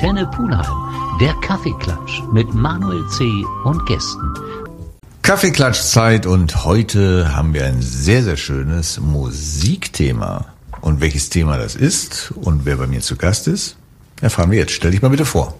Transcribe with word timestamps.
Antenne 0.00 0.26
Pulheim, 0.28 1.18
der 1.20 1.34
Kaffeeklatsch 1.42 2.22
mit 2.32 2.54
Manuel 2.54 3.06
C. 3.08 3.44
und 3.64 3.84
Gästen. 3.84 4.32
Kaffeeklatschzeit 5.20 6.24
und 6.24 6.64
heute 6.64 7.36
haben 7.36 7.52
wir 7.52 7.66
ein 7.66 7.82
sehr, 7.82 8.22
sehr 8.22 8.38
schönes 8.38 8.98
Musikthema. 8.98 10.46
Und 10.80 11.02
welches 11.02 11.28
Thema 11.28 11.58
das 11.58 11.76
ist 11.76 12.32
und 12.34 12.64
wer 12.64 12.76
bei 12.76 12.86
mir 12.86 13.02
zu 13.02 13.16
Gast 13.16 13.46
ist, 13.46 13.76
erfahren 14.22 14.50
wir 14.50 14.60
jetzt. 14.60 14.72
Stell 14.72 14.92
dich 14.92 15.02
mal 15.02 15.10
bitte 15.10 15.26
vor. 15.26 15.58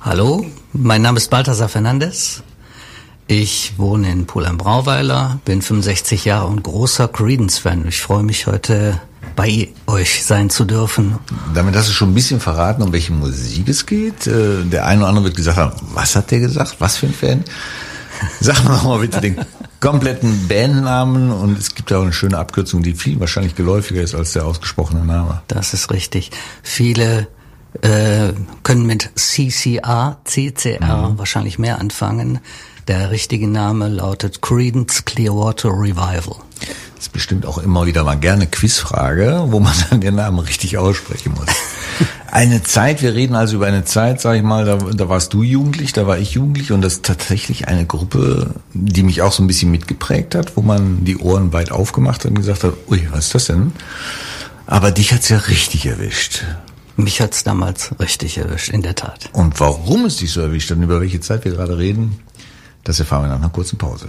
Hallo, 0.00 0.46
mein 0.72 1.02
Name 1.02 1.18
ist 1.18 1.28
Balthasar 1.28 1.68
Fernandes. 1.68 2.42
Ich 3.28 3.74
wohne 3.76 4.12
in 4.12 4.26
Pulheim-Brauweiler, 4.26 5.40
bin 5.44 5.60
65 5.60 6.24
Jahre 6.26 6.46
und 6.46 6.62
großer 6.62 7.08
Creedence-Fan. 7.08 7.88
Ich 7.88 8.00
freue 8.00 8.22
mich 8.22 8.46
heute 8.46 9.00
bei 9.34 9.68
euch 9.88 10.24
sein 10.24 10.48
zu 10.48 10.64
dürfen. 10.64 11.18
Damit 11.52 11.74
hast 11.74 11.88
du 11.88 11.92
schon 11.92 12.12
ein 12.12 12.14
bisschen 12.14 12.38
verraten, 12.38 12.82
um 12.82 12.92
welche 12.92 13.12
Musik 13.12 13.68
es 13.68 13.84
geht. 13.84 14.28
Äh, 14.28 14.62
der 14.64 14.86
eine 14.86 15.00
oder 15.00 15.08
andere 15.08 15.24
wird 15.24 15.36
gesagt 15.36 15.58
haben, 15.58 15.72
was 15.92 16.14
hat 16.14 16.30
der 16.30 16.38
gesagt? 16.38 16.76
Was 16.78 16.98
für 16.98 17.06
ein 17.06 17.14
Fan? 17.14 17.44
Sag 18.40 18.64
mal 18.64 18.82
mal 18.84 19.00
bitte 19.00 19.20
den 19.20 19.44
kompletten 19.80 20.46
Bandnamen 20.46 21.32
und 21.32 21.58
es 21.58 21.74
gibt 21.74 21.92
auch 21.92 22.02
eine 22.02 22.12
schöne 22.12 22.38
Abkürzung, 22.38 22.82
die 22.82 22.94
viel 22.94 23.18
wahrscheinlich 23.18 23.56
geläufiger 23.56 24.02
ist 24.02 24.14
als 24.14 24.32
der 24.32 24.46
ausgesprochene 24.46 25.04
Name. 25.04 25.42
Das 25.48 25.74
ist 25.74 25.90
richtig. 25.90 26.30
Viele 26.62 27.26
äh, 27.82 28.32
können 28.62 28.86
mit 28.86 29.10
CCR, 29.16 30.18
CCR 30.24 31.10
mhm. 31.10 31.18
wahrscheinlich 31.18 31.58
mehr 31.58 31.80
anfangen. 31.80 32.38
Der 32.88 33.10
richtige 33.10 33.48
Name 33.48 33.88
lautet 33.88 34.42
Credence 34.42 35.04
Clearwater 35.04 35.70
Revival. 35.70 36.36
Das 36.94 37.06
ist 37.06 37.12
bestimmt 37.12 37.44
auch 37.44 37.58
immer 37.58 37.84
wieder 37.84 38.04
mal 38.04 38.14
gerne 38.14 38.46
Quizfrage, 38.46 39.46
wo 39.48 39.58
man 39.58 39.74
dann 39.90 40.00
den 40.00 40.14
Namen 40.14 40.38
richtig 40.38 40.78
aussprechen 40.78 41.34
muss. 41.34 41.48
Eine 42.30 42.62
Zeit, 42.62 43.02
wir 43.02 43.14
reden 43.14 43.34
also 43.34 43.56
über 43.56 43.66
eine 43.66 43.84
Zeit, 43.84 44.20
sag 44.20 44.36
ich 44.36 44.42
mal, 44.42 44.64
da, 44.66 44.76
da 44.76 45.08
warst 45.08 45.32
du 45.32 45.42
jugendlich, 45.42 45.94
da 45.94 46.06
war 46.06 46.18
ich 46.18 46.32
jugendlich 46.32 46.70
und 46.70 46.82
das 46.82 46.94
ist 46.94 47.04
tatsächlich 47.04 47.66
eine 47.66 47.86
Gruppe, 47.86 48.50
die 48.74 49.02
mich 49.02 49.22
auch 49.22 49.32
so 49.32 49.42
ein 49.42 49.46
bisschen 49.46 49.70
mitgeprägt 49.70 50.34
hat, 50.34 50.56
wo 50.56 50.60
man 50.60 51.04
die 51.04 51.16
Ohren 51.16 51.54
weit 51.54 51.72
aufgemacht 51.72 52.24
hat 52.24 52.32
und 52.32 52.36
gesagt 52.36 52.64
hat, 52.64 52.74
ui, 52.90 53.08
was 53.10 53.26
ist 53.26 53.34
das 53.34 53.46
denn? 53.46 53.72
Aber 54.66 54.90
dich 54.90 55.14
hat's 55.14 55.30
ja 55.30 55.38
richtig 55.38 55.86
erwischt. 55.86 56.44
Mich 56.96 57.22
hat's 57.22 57.42
damals 57.42 57.98
richtig 58.00 58.36
erwischt, 58.36 58.68
in 58.68 58.82
der 58.82 58.94
Tat. 58.94 59.30
Und 59.32 59.58
warum 59.58 60.04
es 60.04 60.16
dich 60.16 60.32
so 60.32 60.42
erwischt 60.42 60.70
und 60.72 60.82
über 60.82 61.00
welche 61.00 61.20
Zeit 61.20 61.44
wir 61.46 61.52
gerade 61.52 61.78
reden, 61.78 62.20
das 62.86 63.00
erfahren 63.00 63.24
wir 63.24 63.28
nach 63.28 63.36
einer 63.36 63.48
kurzen 63.48 63.78
Pause. 63.78 64.06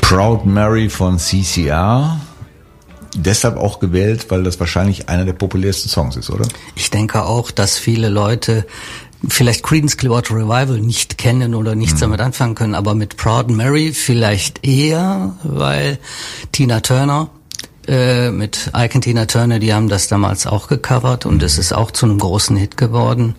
Proud 0.00 0.46
Mary 0.46 0.88
von 0.88 1.18
CCR. 1.18 2.18
Deshalb 3.14 3.56
auch 3.56 3.78
gewählt, 3.78 4.26
weil 4.30 4.42
das 4.42 4.58
wahrscheinlich 4.60 5.08
einer 5.08 5.24
der 5.24 5.34
populärsten 5.34 5.90
Songs 5.90 6.16
ist, 6.16 6.30
oder? 6.30 6.46
Ich 6.74 6.90
denke 6.90 7.24
auch, 7.24 7.50
dass 7.50 7.76
viele 7.76 8.08
Leute 8.08 8.66
vielleicht 9.28 9.62
Creedence 9.62 9.96
Clearwater 9.96 10.36
Revival 10.36 10.80
nicht 10.80 11.18
kennen 11.18 11.54
oder 11.54 11.74
nichts 11.74 11.96
mhm. 11.96 12.00
damit 12.00 12.20
anfangen 12.20 12.54
können, 12.54 12.74
aber 12.74 12.94
mit 12.94 13.16
Proud 13.16 13.50
Mary 13.50 13.92
vielleicht 13.92 14.66
eher, 14.66 15.34
weil 15.42 15.98
Tina 16.52 16.80
Turner 16.80 17.28
äh, 17.86 18.30
mit 18.30 18.70
Ike 18.74 18.94
und 18.94 19.02
Tina 19.02 19.26
Turner, 19.26 19.58
die 19.58 19.74
haben 19.74 19.88
das 19.88 20.08
damals 20.08 20.46
auch 20.46 20.68
gecovert 20.68 21.26
und 21.26 21.42
es 21.42 21.58
ist 21.58 21.72
auch 21.72 21.90
zu 21.90 22.06
einem 22.06 22.18
großen 22.18 22.56
Hit 22.56 22.76
geworden. 22.76 23.34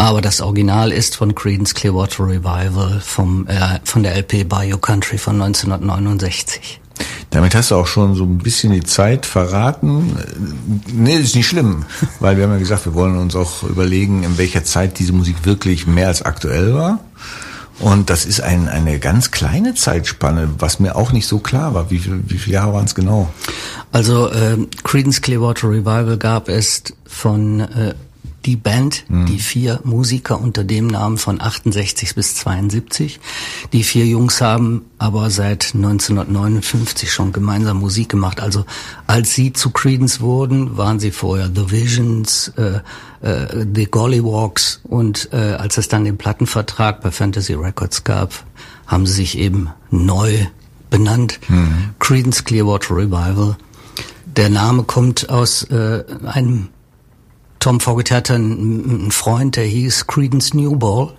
Aber 0.00 0.22
das 0.22 0.40
Original 0.40 0.92
ist 0.92 1.14
von 1.16 1.34
Creedence 1.34 1.74
Clearwater 1.74 2.26
Revival 2.26 3.02
vom, 3.04 3.46
äh, 3.48 3.80
von 3.84 4.02
der 4.02 4.16
LP 4.16 4.44
Bio 4.48 4.78
Country 4.78 5.18
von 5.18 5.34
1969. 5.42 6.80
Damit 7.28 7.54
hast 7.54 7.70
du 7.70 7.74
auch 7.74 7.86
schon 7.86 8.14
so 8.14 8.24
ein 8.24 8.38
bisschen 8.38 8.72
die 8.72 8.82
Zeit 8.82 9.26
verraten. 9.26 10.16
Nee, 10.86 11.16
ist 11.16 11.34
nicht 11.34 11.48
schlimm, 11.48 11.84
weil 12.20 12.38
wir 12.38 12.44
haben 12.44 12.52
ja 12.52 12.58
gesagt, 12.58 12.86
wir 12.86 12.94
wollen 12.94 13.18
uns 13.18 13.36
auch 13.36 13.62
überlegen, 13.62 14.22
in 14.22 14.38
welcher 14.38 14.64
Zeit 14.64 14.98
diese 14.98 15.12
Musik 15.12 15.44
wirklich 15.44 15.86
mehr 15.86 16.08
als 16.08 16.22
aktuell 16.22 16.72
war. 16.72 17.00
Und 17.78 18.08
das 18.08 18.24
ist 18.24 18.40
ein, 18.40 18.68
eine 18.68 18.98
ganz 19.00 19.30
kleine 19.30 19.74
Zeitspanne, 19.74 20.48
was 20.58 20.80
mir 20.80 20.96
auch 20.96 21.12
nicht 21.12 21.26
so 21.26 21.40
klar 21.40 21.74
war. 21.74 21.90
Wie, 21.90 21.98
viel, 21.98 22.22
wie 22.26 22.38
viele 22.38 22.54
Jahre 22.54 22.72
waren 22.72 22.86
es 22.86 22.94
genau? 22.94 23.28
Also 23.92 24.30
äh, 24.30 24.56
Creedence 24.82 25.20
Clearwater 25.20 25.68
Revival 25.68 26.16
gab 26.16 26.48
es 26.48 26.84
von 27.06 27.60
äh, 27.60 27.94
die 28.46 28.56
Band, 28.56 29.04
mhm. 29.08 29.26
die 29.26 29.38
vier 29.38 29.80
Musiker 29.84 30.40
unter 30.40 30.64
dem 30.64 30.86
Namen 30.86 31.18
von 31.18 31.40
68 31.40 32.14
bis 32.14 32.36
72. 32.36 33.20
Die 33.72 33.84
vier 33.84 34.06
Jungs 34.06 34.40
haben 34.40 34.86
aber 34.98 35.30
seit 35.30 35.74
1959 35.74 37.12
schon 37.12 37.32
gemeinsam 37.32 37.78
Musik 37.80 38.08
gemacht. 38.08 38.40
Also 38.40 38.64
als 39.06 39.34
sie 39.34 39.52
zu 39.52 39.70
Creedence 39.70 40.20
wurden, 40.20 40.76
waren 40.76 41.00
sie 41.00 41.10
vorher 41.10 41.50
The 41.54 41.70
Visions, 41.70 42.52
äh, 42.56 42.80
äh, 43.26 43.66
The 43.74 43.86
Gollywalks 43.86 44.80
und 44.84 45.28
äh, 45.32 45.36
als 45.36 45.76
es 45.78 45.88
dann 45.88 46.04
den 46.04 46.16
Plattenvertrag 46.16 47.02
bei 47.02 47.10
Fantasy 47.10 47.54
Records 47.54 48.04
gab, 48.04 48.44
haben 48.86 49.06
sie 49.06 49.14
sich 49.14 49.38
eben 49.38 49.70
neu 49.90 50.46
benannt. 50.88 51.40
Mhm. 51.48 51.90
Creedence 51.98 52.44
Clearwater 52.44 52.96
Revival. 52.96 53.56
Der 54.36 54.48
Name 54.48 54.84
kommt 54.84 55.28
aus 55.28 55.64
äh, 55.64 56.04
einem 56.24 56.68
Tom 57.60 57.78
Fogerty 57.78 58.14
hatte 58.14 58.34
einen, 58.34 59.10
Freund, 59.10 59.56
der 59.56 59.64
hieß 59.64 60.06
Credence 60.06 60.54
Newball. 60.54 61.12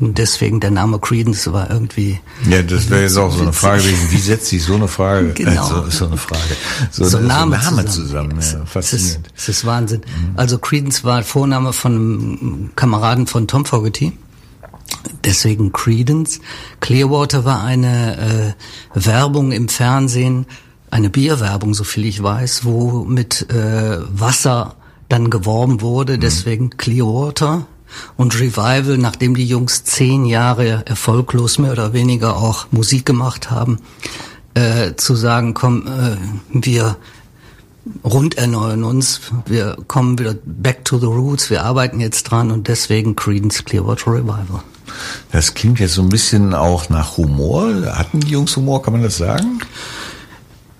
Und 0.00 0.16
deswegen 0.16 0.60
der 0.60 0.70
Name 0.70 0.98
Credence 0.98 1.52
war 1.52 1.70
irgendwie. 1.70 2.18
Ja, 2.48 2.62
das 2.62 2.88
wäre 2.88 3.02
jetzt 3.02 3.18
auch 3.18 3.30
so 3.30 3.42
eine 3.42 3.52
Frage 3.52 3.82
gewesen. 3.82 4.10
Wie 4.10 4.18
setzt 4.18 4.46
sich 4.46 4.64
so 4.64 4.74
eine 4.74 4.88
Frage? 4.88 5.28
Genau. 5.34 5.66
So, 5.66 5.90
so 5.90 6.06
eine 6.06 6.16
Frage. 6.16 6.56
So, 6.90 7.04
so, 7.04 7.18
Name, 7.18 7.60
so 7.60 7.70
Name 7.70 7.84
zusammen. 7.84 8.40
zusammen. 8.40 8.60
Ja, 8.62 8.66
faszinierend. 8.66 9.26
Es 9.26 9.42
ist, 9.42 9.50
es 9.50 9.58
ist 9.58 9.66
Wahnsinn. 9.66 10.00
Mhm. 10.00 10.32
Also 10.36 10.58
Credence 10.58 11.04
war 11.04 11.22
Vorname 11.22 11.74
von 11.74 11.94
einem 11.94 12.70
Kameraden 12.76 13.26
von 13.26 13.46
Tom 13.46 13.66
Fogerty. 13.66 14.12
Deswegen 15.24 15.70
Credence. 15.72 16.40
Clearwater 16.80 17.44
war 17.44 17.62
eine 17.62 18.56
äh, 18.94 18.98
Werbung 18.98 19.52
im 19.52 19.68
Fernsehen, 19.68 20.46
eine 20.90 21.10
Bierwerbung, 21.10 21.74
so 21.74 21.84
viel 21.84 22.06
ich 22.06 22.22
weiß, 22.22 22.64
wo 22.64 23.04
mit 23.04 23.50
äh, 23.50 23.98
Wasser 24.10 24.76
dann 25.10 25.28
geworben 25.28 25.82
wurde, 25.82 26.16
mhm. 26.16 26.20
deswegen 26.20 26.70
Clearwater 26.70 27.66
und 28.16 28.38
Revival, 28.40 28.96
nachdem 28.96 29.34
die 29.34 29.46
Jungs 29.46 29.84
zehn 29.84 30.24
Jahre 30.24 30.86
erfolglos 30.86 31.58
mehr 31.58 31.72
oder 31.72 31.92
weniger 31.92 32.36
auch 32.36 32.68
Musik 32.70 33.04
gemacht 33.04 33.50
haben, 33.50 33.80
äh, 34.54 34.94
zu 34.96 35.14
sagen, 35.14 35.52
komm, 35.52 35.86
äh, 35.86 36.16
wir 36.52 36.96
rund 38.04 38.38
erneuern 38.38 38.84
uns, 38.84 39.20
wir 39.46 39.76
kommen 39.88 40.18
wieder 40.18 40.34
back 40.44 40.84
to 40.84 40.98
the 40.98 41.06
roots, 41.06 41.50
wir 41.50 41.64
arbeiten 41.64 42.00
jetzt 42.00 42.24
dran 42.24 42.50
und 42.50 42.68
deswegen 42.68 43.16
Creedence 43.16 43.64
Clearwater 43.64 44.12
Revival. 44.12 44.62
Das 45.32 45.54
klingt 45.54 45.80
jetzt 45.80 45.94
so 45.94 46.02
ein 46.02 46.08
bisschen 46.08 46.54
auch 46.54 46.88
nach 46.88 47.16
Humor. 47.16 47.72
Hatten 47.96 48.20
die 48.20 48.30
Jungs 48.30 48.56
Humor, 48.56 48.82
kann 48.82 48.92
man 48.92 49.02
das 49.02 49.16
sagen? 49.16 49.60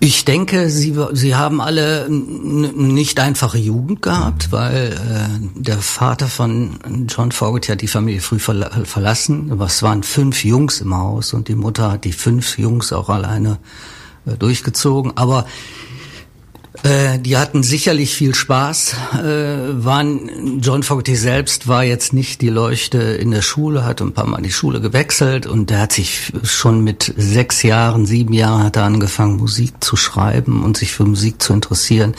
Ich 0.02 0.24
denke, 0.24 0.70
sie, 0.70 0.96
sie 1.12 1.34
haben 1.34 1.60
alle 1.60 2.08
nicht 2.08 3.20
einfache 3.20 3.58
Jugend 3.58 4.00
gehabt, 4.00 4.50
weil 4.50 4.94
äh, 4.94 5.60
der 5.60 5.76
Vater 5.76 6.26
von 6.26 6.78
John 7.06 7.32
Fogerty 7.32 7.72
hat 7.72 7.82
die 7.82 7.86
Familie 7.86 8.22
früh 8.22 8.38
verla 8.38 8.70
verlassen. 8.84 9.52
Es 9.60 9.82
waren 9.82 10.02
fünf 10.02 10.42
Jungs 10.42 10.80
im 10.80 10.96
Haus 10.96 11.34
und 11.34 11.48
die 11.48 11.54
Mutter 11.54 11.92
hat 11.92 12.04
die 12.04 12.12
fünf 12.12 12.58
Jungs 12.58 12.94
auch 12.94 13.10
alleine 13.10 13.58
äh, 14.24 14.38
durchgezogen. 14.38 15.18
Aber 15.18 15.44
äh, 16.82 17.18
die 17.18 17.36
hatten 17.36 17.62
sicherlich 17.62 18.14
viel 18.14 18.34
Spaß. 18.34 18.94
Äh, 19.14 19.84
waren 19.84 20.60
John 20.60 20.82
Fogerty 20.82 21.16
selbst 21.16 21.68
war 21.68 21.84
jetzt 21.84 22.12
nicht 22.12 22.40
die 22.40 22.48
Leuchte 22.48 22.98
in 22.98 23.30
der 23.30 23.42
Schule, 23.42 23.84
hat 23.84 24.00
ein 24.00 24.12
paar 24.12 24.26
Mal 24.26 24.42
die 24.42 24.52
Schule 24.52 24.80
gewechselt 24.80 25.46
und 25.46 25.70
der 25.70 25.80
hat 25.80 25.92
sich 25.92 26.32
schon 26.42 26.82
mit 26.82 27.12
sechs 27.16 27.62
Jahren, 27.62 28.06
sieben 28.06 28.32
Jahren 28.32 28.64
hat 28.64 28.76
er 28.76 28.84
angefangen 28.84 29.36
Musik 29.36 29.74
zu 29.80 29.96
schreiben 29.96 30.64
und 30.64 30.76
sich 30.76 30.92
für 30.92 31.04
Musik 31.04 31.42
zu 31.42 31.52
interessieren 31.52 32.14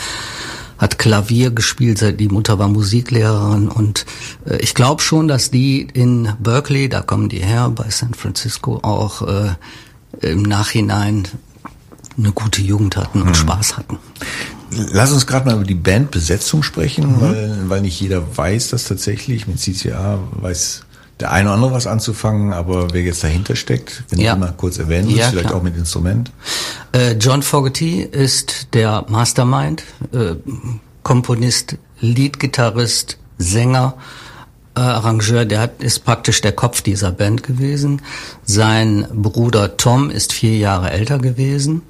hat 0.82 0.98
Klavier 0.98 1.52
gespielt, 1.52 2.20
die 2.20 2.28
Mutter 2.28 2.58
war 2.58 2.68
Musiklehrerin 2.68 3.70
und 3.70 4.08
äh, 4.48 4.58
ich 4.58 4.74
glaube 4.74 5.04
schon, 5.04 5.28
dass 5.28 5.52
die 5.52 5.88
in 5.94 6.34
Berkeley, 6.40 6.90
da 6.90 7.02
kommen 7.02 7.30
die 7.30 7.38
her, 7.38 7.70
bei 7.70 7.90
San 7.92 8.16
Francisco 8.16 8.80
auch 8.82 9.22
äh, 9.22 9.52
im 10.22 10.42
Nachhinein 10.42 11.28
eine 12.18 12.32
gute 12.32 12.62
Jugend 12.62 12.98
hatten 12.98 13.22
und 13.22 13.30
mhm. 13.30 13.36
Spaß 13.36 13.78
hatten. 13.78 13.98
Lass 14.72 15.12
uns 15.12 15.28
gerade 15.28 15.48
mal 15.48 15.56
über 15.56 15.66
die 15.66 15.76
Bandbesetzung 15.76 16.64
sprechen, 16.64 17.16
mhm. 17.16 17.22
weil, 17.22 17.70
weil 17.70 17.82
nicht 17.82 18.00
jeder 18.00 18.38
weiß 18.38 18.70
das 18.70 18.86
tatsächlich. 18.86 19.48
Mit 19.48 19.60
CCA 19.60 20.20
weiß 20.34 20.84
der 21.20 21.32
eine 21.32 21.50
oder 21.50 21.56
andere 21.56 21.74
was 21.74 21.88
anzufangen, 21.88 22.52
aber 22.52 22.94
wer 22.94 23.02
jetzt 23.02 23.24
dahinter 23.24 23.56
steckt, 23.56 24.04
wenn 24.10 24.20
ja. 24.20 24.34
du 24.34 24.40
mal 24.40 24.54
kurz 24.58 24.80
erwähnen 24.80 25.08
willst, 25.08 25.20
ja, 25.20 25.30
vielleicht 25.30 25.48
klar. 25.48 25.60
auch 25.60 25.64
mit 25.64 25.78
Instrument. 25.78 26.32
Äh, 26.94 27.14
John 27.14 27.44
Fogerty 27.44 28.02
ist 28.02 28.70
der 28.74 29.06
Mastermind, 29.08 29.84
äh, 30.14 30.36
Komponist, 31.04 31.78
Leadgitarrist, 32.00 33.20
Sänger, 33.38 33.96
äh, 34.76 34.80
Arrangeur, 34.80 35.46
der 35.46 35.60
hat, 35.60 35.84
ist 35.84 36.06
praktisch 36.06 36.42
der 36.42 36.54
Kopf 36.54 36.82
dieser 36.82 37.12
Band 37.12 37.44
gewesen. 37.44 38.02
Sein 38.44 39.06
Bruder 39.14 39.78
Tom 39.78 40.10
ist 40.10 40.34
vier 40.34 40.58
Jahre 40.58 40.92
älter 40.92 41.20
gewesen 41.20 41.84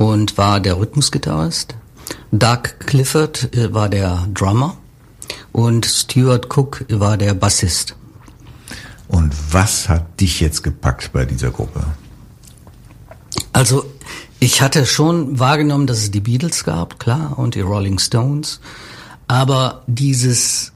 und 0.00 0.38
war 0.38 0.60
der 0.60 0.78
Rhythmusgitarrist. 0.78 1.74
Doug 2.32 2.62
Clifford 2.86 3.54
äh, 3.54 3.74
war 3.74 3.90
der 3.90 4.26
Drummer 4.32 4.78
und 5.52 5.84
Stuart 5.84 6.46
Cook 6.56 6.86
war 6.88 7.18
der 7.18 7.34
Bassist. 7.34 7.94
Und 9.08 9.34
was 9.52 9.90
hat 9.90 10.18
dich 10.18 10.40
jetzt 10.40 10.62
gepackt 10.62 11.12
bei 11.12 11.26
dieser 11.26 11.50
Gruppe? 11.50 11.84
Also 13.52 13.84
ich 14.38 14.62
hatte 14.62 14.86
schon 14.86 15.38
wahrgenommen, 15.38 15.86
dass 15.86 15.98
es 15.98 16.10
die 16.10 16.20
Beatles 16.20 16.64
gab, 16.64 16.98
klar, 16.98 17.38
und 17.38 17.54
die 17.54 17.60
Rolling 17.60 17.98
Stones. 17.98 18.60
Aber 19.28 19.82
dieses 19.86 20.72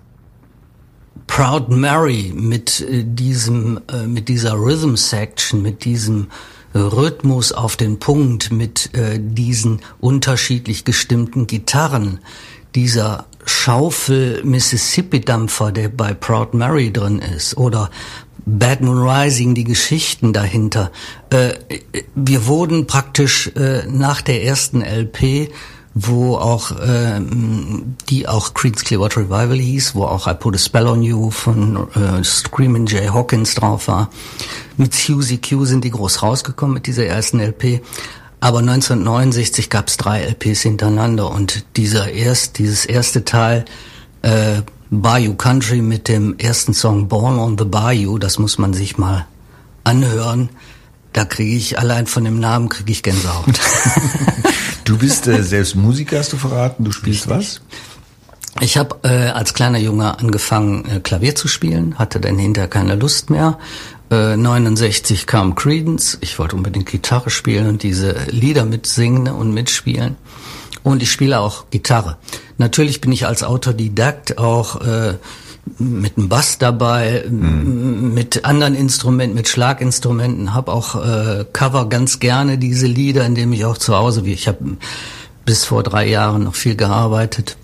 Proud 1.26 1.70
Mary 1.70 2.30
mit 2.36 2.82
äh, 2.82 3.04
diesem, 3.06 3.80
äh, 3.90 4.06
mit 4.06 4.28
dieser 4.28 4.52
Rhythm 4.52 4.96
Section, 4.96 5.62
mit 5.62 5.86
diesem 5.86 6.26
Rhythmus 6.74 7.52
auf 7.52 7.76
den 7.76 7.98
Punkt, 7.98 8.52
mit 8.52 8.94
äh, 8.94 9.18
diesen 9.20 9.80
unterschiedlich 10.00 10.84
gestimmten 10.84 11.46
Gitarren, 11.46 12.20
dieser 12.74 13.26
Schaufel 13.44 14.42
Mississippi 14.44 15.20
Dampfer, 15.20 15.70
der 15.70 15.88
bei 15.88 16.14
Proud 16.14 16.54
Mary 16.54 16.92
drin 16.92 17.18
ist, 17.18 17.56
oder 17.56 17.90
Bad 18.46 18.80
Moon 18.80 18.98
Rising, 18.98 19.54
die 19.54 19.64
Geschichten 19.64 20.32
dahinter. 20.32 20.90
Äh, 21.30 21.54
wir 22.14 22.46
wurden 22.46 22.86
praktisch 22.86 23.50
äh, 23.56 23.86
nach 23.86 24.20
der 24.20 24.44
ersten 24.44 24.82
LP, 24.82 25.50
wo 25.94 26.36
auch 26.36 26.72
äh, 26.72 27.20
die 28.08 28.26
auch 28.26 28.52
Creed's 28.52 28.82
Clearwater 28.82 29.22
Revival 29.22 29.58
hieß, 29.58 29.94
wo 29.94 30.04
auch 30.04 30.26
I 30.26 30.34
Put 30.34 30.56
a 30.56 30.58
Spell 30.58 30.88
on 30.88 31.02
You 31.02 31.30
von 31.30 31.88
äh, 31.94 32.24
Screaming 32.24 32.86
Jay 32.86 33.06
Hawkins 33.06 33.54
drauf 33.54 33.86
war. 33.86 34.10
Mit 34.76 34.92
Suzy 34.92 35.38
Q 35.38 35.64
sind 35.64 35.84
die 35.84 35.90
groß 35.90 36.22
rausgekommen 36.22 36.74
mit 36.74 36.86
dieser 36.88 37.06
ersten 37.06 37.38
LP. 37.38 37.80
Aber 38.40 38.58
1969 38.58 39.70
gab 39.70 39.88
es 39.88 39.96
drei 39.96 40.22
LPs 40.22 40.62
hintereinander 40.62 41.30
und 41.30 41.64
dieser 41.76 42.10
erst, 42.10 42.58
dieses 42.58 42.84
erste 42.84 43.24
Teil 43.24 43.64
äh, 44.22 44.62
Bayou 44.90 45.34
Country 45.34 45.80
mit 45.80 46.08
dem 46.08 46.36
ersten 46.38 46.74
Song 46.74 47.08
Born 47.08 47.38
on 47.38 47.56
the 47.56 47.64
Bayou, 47.64 48.18
das 48.18 48.38
muss 48.38 48.58
man 48.58 48.74
sich 48.74 48.98
mal 48.98 49.26
anhören. 49.84 50.50
Da 51.12 51.24
kriege 51.24 51.56
ich 51.56 51.78
allein 51.78 52.06
von 52.06 52.24
dem 52.24 52.40
Namen 52.40 52.68
kriege 52.68 52.90
ich 52.90 53.02
Gänsehaut. 53.04 53.46
du 54.84 54.98
bist 54.98 55.26
äh, 55.26 55.42
selbst 55.42 55.74
Musiker, 55.74 56.18
hast 56.18 56.32
du 56.32 56.36
verraten. 56.36 56.84
Du 56.84 56.92
spielst 56.92 57.28
was? 57.28 57.60
Ich 58.60 58.76
habe 58.76 59.00
äh, 59.02 59.28
als 59.28 59.52
kleiner 59.52 59.78
Junge 59.78 60.18
angefangen 60.18 60.84
äh, 60.84 61.00
Klavier 61.00 61.34
zu 61.34 61.48
spielen, 61.48 61.98
hatte 61.98 62.20
dann 62.20 62.38
hinterher 62.38 62.68
keine 62.68 62.94
Lust 62.94 63.30
mehr. 63.30 63.58
Äh, 64.10 64.36
69 64.36 65.26
kam 65.26 65.54
Credence, 65.54 66.18
ich 66.20 66.38
wollte 66.38 66.54
unbedingt 66.54 66.86
Gitarre 66.86 67.30
spielen 67.30 67.68
und 67.68 67.82
diese 67.82 68.14
Lieder 68.30 68.64
mitsingen 68.64 69.32
und 69.34 69.52
mitspielen 69.52 70.16
und 70.84 71.02
ich 71.02 71.10
spiele 71.10 71.40
auch 71.40 71.64
Gitarre. 71.70 72.18
Natürlich 72.58 73.00
bin 73.00 73.10
ich 73.10 73.26
als 73.26 73.42
Autodidakt 73.42 74.38
auch 74.38 74.80
äh, 74.82 75.14
mit 75.78 76.18
einem 76.18 76.28
Bass 76.28 76.58
dabei, 76.58 77.24
mhm. 77.28 78.14
mit 78.14 78.44
anderen 78.44 78.74
Instrumenten, 78.74 79.34
mit 79.34 79.48
Schlaginstrumenten, 79.48 80.54
habe 80.54 80.72
auch 80.72 80.94
äh, 80.96 81.44
Cover 81.52 81.88
ganz 81.88 82.20
gerne 82.20 82.58
diese 82.58 82.86
Lieder, 82.86 83.24
indem 83.24 83.52
ich 83.52 83.64
auch 83.64 83.78
zu 83.78 83.96
Hause, 83.96 84.24
wie 84.24 84.32
ich 84.32 84.48
habe 84.48 84.76
bis 85.44 85.64
vor 85.64 85.82
drei 85.82 86.06
Jahren 86.08 86.44
noch 86.44 86.54
viel 86.54 86.76
gearbeitet, 86.76 87.56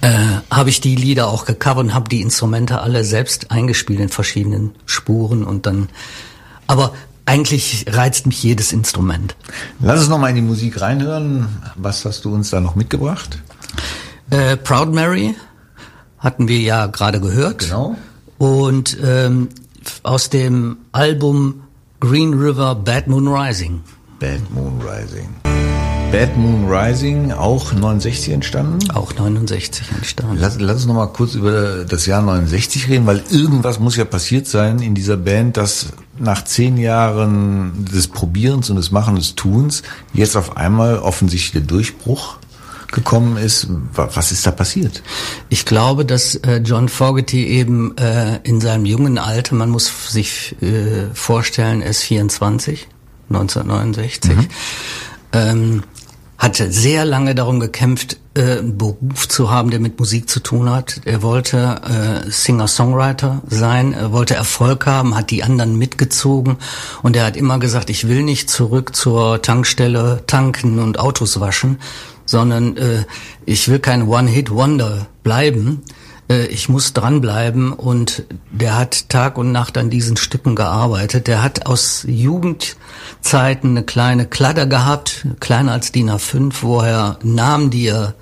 äh, 0.00 0.18
habe 0.50 0.70
ich 0.70 0.80
die 0.80 0.96
Lieder 0.96 1.28
auch 1.28 1.44
gecovert 1.44 1.84
und 1.84 1.94
habe 1.94 2.08
die 2.08 2.22
Instrumente 2.22 2.80
alle 2.80 3.04
selbst 3.04 3.50
eingespielt 3.50 4.00
in 4.00 4.08
verschiedenen 4.08 4.72
Spuren 4.86 5.44
und 5.44 5.66
dann 5.66 5.88
aber 6.66 6.92
eigentlich 7.26 7.86
reizt 7.88 8.26
mich 8.26 8.42
jedes 8.42 8.72
Instrument. 8.72 9.36
Lass 9.80 10.00
uns 10.00 10.08
noch 10.08 10.18
mal 10.18 10.28
in 10.28 10.36
die 10.36 10.42
Musik 10.42 10.80
reinhören. 10.80 11.48
Was 11.76 12.04
hast 12.04 12.24
du 12.24 12.34
uns 12.34 12.50
da 12.50 12.60
noch 12.60 12.74
mitgebracht? 12.74 13.38
Äh, 14.30 14.56
Proud 14.56 14.92
Mary 14.92 15.34
hatten 16.20 16.48
wir 16.48 16.60
ja 16.60 16.86
gerade 16.86 17.20
gehört. 17.20 17.58
Genau. 17.60 17.96
Und 18.38 18.96
ähm, 19.02 19.48
aus 20.02 20.30
dem 20.30 20.78
Album 20.92 21.62
Green 21.98 22.34
River 22.34 22.74
Bad 22.76 23.08
Moon 23.08 23.28
Rising. 23.28 23.80
Bad 24.18 24.50
Moon 24.50 24.80
Rising. 24.80 25.28
Bad 26.12 26.36
Moon 26.36 26.66
Rising, 26.68 27.30
auch 27.30 27.72
69 27.72 28.32
entstanden? 28.32 28.90
Auch 28.90 29.14
69 29.14 29.92
entstanden. 29.92 30.38
Lass, 30.40 30.58
lass 30.58 30.78
uns 30.78 30.86
noch 30.86 30.94
mal 30.94 31.06
kurz 31.06 31.34
über 31.34 31.84
das 31.84 32.06
Jahr 32.06 32.20
69 32.20 32.88
reden, 32.88 33.06
weil 33.06 33.22
irgendwas 33.30 33.78
muss 33.78 33.96
ja 33.96 34.04
passiert 34.04 34.48
sein 34.48 34.80
in 34.80 34.96
dieser 34.96 35.16
Band, 35.16 35.56
dass 35.56 35.90
nach 36.18 36.44
zehn 36.44 36.78
Jahren 36.78 37.84
des 37.84 38.08
Probierens 38.08 38.70
und 38.70 38.76
des 38.76 38.90
Machen 38.90 39.14
des 39.14 39.36
Tuns 39.36 39.84
jetzt 40.12 40.36
auf 40.36 40.56
einmal 40.56 40.98
offensichtlich 40.98 41.52
der 41.52 41.60
Durchbruch 41.60 42.38
gekommen 42.92 43.36
ist. 43.36 43.68
Was 43.94 44.32
ist 44.32 44.46
da 44.46 44.50
passiert? 44.50 45.02
Ich 45.48 45.64
glaube, 45.64 46.04
dass 46.04 46.34
äh, 46.36 46.58
John 46.58 46.88
Fogerty 46.88 47.46
eben 47.46 47.96
äh, 47.96 48.40
in 48.42 48.60
seinem 48.60 48.86
jungen 48.86 49.18
Alter, 49.18 49.54
man 49.54 49.70
muss 49.70 50.12
sich 50.12 50.56
äh, 50.62 51.06
vorstellen, 51.14 51.82
er 51.82 51.90
ist 51.90 52.02
24, 52.02 52.88
1969, 53.28 54.30
mhm. 54.30 54.48
ähm, 55.32 55.82
hatte 56.40 56.72
sehr 56.72 57.04
lange 57.04 57.34
darum 57.34 57.60
gekämpft, 57.60 58.16
äh, 58.34 58.58
einen 58.58 58.78
Beruf 58.78 59.28
zu 59.28 59.50
haben, 59.50 59.70
der 59.70 59.78
mit 59.78 59.98
Musik 59.98 60.30
zu 60.30 60.40
tun 60.40 60.70
hat. 60.70 61.02
Er 61.04 61.22
wollte 61.22 62.24
äh, 62.26 62.30
Singer-Songwriter 62.30 63.42
sein, 63.46 63.92
er 63.92 64.12
wollte 64.12 64.36
Erfolg 64.36 64.86
haben, 64.86 65.14
hat 65.14 65.30
die 65.30 65.44
anderen 65.44 65.76
mitgezogen 65.76 66.56
und 67.02 67.14
er 67.14 67.26
hat 67.26 67.36
immer 67.36 67.58
gesagt, 67.58 67.90
ich 67.90 68.08
will 68.08 68.22
nicht 68.22 68.48
zurück 68.48 68.96
zur 68.96 69.42
Tankstelle 69.42 70.22
tanken 70.26 70.78
und 70.78 70.98
Autos 70.98 71.40
waschen, 71.40 71.78
sondern 72.30 72.76
äh, 72.76 73.04
ich 73.44 73.68
will 73.68 73.80
kein 73.80 74.06
One-Hit-Wonder 74.06 75.08
bleiben. 75.24 75.82
Äh, 76.30 76.46
ich 76.46 76.68
muss 76.68 76.92
dranbleiben 76.92 77.72
und 77.72 78.22
der 78.52 78.78
hat 78.78 79.08
Tag 79.08 79.36
und 79.36 79.50
Nacht 79.50 79.76
an 79.76 79.90
diesen 79.90 80.16
Stücken 80.16 80.54
gearbeitet. 80.54 81.26
Der 81.26 81.42
hat 81.42 81.66
aus 81.66 82.04
Jugendzeiten 82.06 83.70
eine 83.70 83.82
kleine 83.82 84.26
Kladder 84.26 84.66
gehabt, 84.66 85.26
kleiner 85.40 85.72
als 85.72 85.90
DIN 85.90 86.08
A5, 86.08 86.54
wo 86.62 86.80
er 86.80 87.18
Namen, 87.24 87.70
die 87.70 87.88
er 87.88 88.14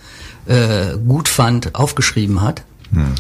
äh, 0.47 0.97
gut 0.97 1.29
fand, 1.29 1.75
aufgeschrieben 1.75 2.41
hat. 2.41 2.63
Hm. 2.93 3.15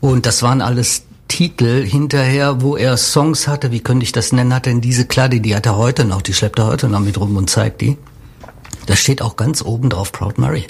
Und 0.00 0.26
das 0.26 0.42
waren 0.42 0.60
alles 0.60 1.04
Titel 1.28 1.84
hinterher, 1.84 2.62
wo 2.62 2.76
er 2.76 2.96
Songs 2.96 3.46
hatte, 3.46 3.70
wie 3.70 3.78
könnte 3.78 4.02
ich 4.02 4.10
das 4.10 4.32
nennen, 4.32 4.52
hat 4.52 4.66
er 4.66 4.72
in 4.72 4.80
diese 4.80 5.06
Kladde, 5.06 5.40
die 5.40 5.54
hat 5.54 5.66
er 5.66 5.76
heute 5.76 6.04
noch, 6.04 6.20
die 6.20 6.34
schleppt 6.34 6.58
er 6.58 6.66
heute 6.66 6.88
noch 6.88 6.98
mit 6.98 7.16
rum 7.16 7.36
und 7.36 7.48
zeigt 7.48 7.80
die. 7.80 7.96
Da 8.86 8.96
steht 8.96 9.22
auch 9.22 9.36
ganz 9.36 9.62
oben 9.62 9.90
drauf 9.90 10.12
Proud 10.12 10.38
Mary. 10.38 10.66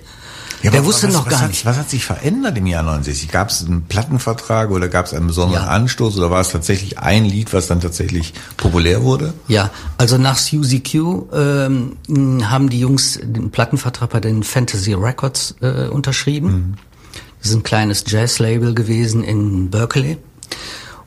Ja, 0.62 0.70
der 0.70 0.84
wusste 0.84 1.08
was, 1.08 1.14
noch 1.14 1.26
was 1.26 1.32
gar 1.32 1.40
hat, 1.42 1.48
nicht. 1.48 1.66
Was 1.66 1.76
hat 1.76 1.90
sich 1.90 2.04
verändert 2.04 2.56
im 2.56 2.66
Jahr 2.66 2.84
69? 2.84 3.28
Gab 3.30 3.50
es 3.50 3.64
einen 3.66 3.82
Plattenvertrag 3.82 4.70
oder 4.70 4.88
gab 4.88 5.06
es 5.06 5.14
einen 5.14 5.26
besonderen 5.26 5.64
ja. 5.64 5.70
Anstoß 5.70 6.16
oder 6.18 6.30
war 6.30 6.40
es 6.40 6.50
tatsächlich 6.50 6.98
ein 6.98 7.24
Lied, 7.24 7.52
was 7.52 7.66
dann 7.66 7.80
tatsächlich 7.80 8.32
populär 8.56 9.02
wurde? 9.02 9.34
Ja, 9.48 9.70
also 9.98 10.18
nach 10.18 10.38
Suzy 10.38 10.80
Q 10.80 11.26
ähm, 11.32 11.96
haben 12.48 12.70
die 12.70 12.78
Jungs 12.78 13.18
den 13.20 13.50
Plattenvertrag 13.50 14.10
bei 14.10 14.20
den 14.20 14.44
Fantasy 14.44 14.94
Records 14.94 15.56
äh, 15.60 15.88
unterschrieben. 15.88 16.52
Mhm. 16.52 16.74
Das 17.40 17.50
ist 17.50 17.56
ein 17.56 17.64
kleines 17.64 18.04
Jazz-Label 18.06 18.72
gewesen 18.72 19.24
in 19.24 19.68
Berkeley. 19.68 20.18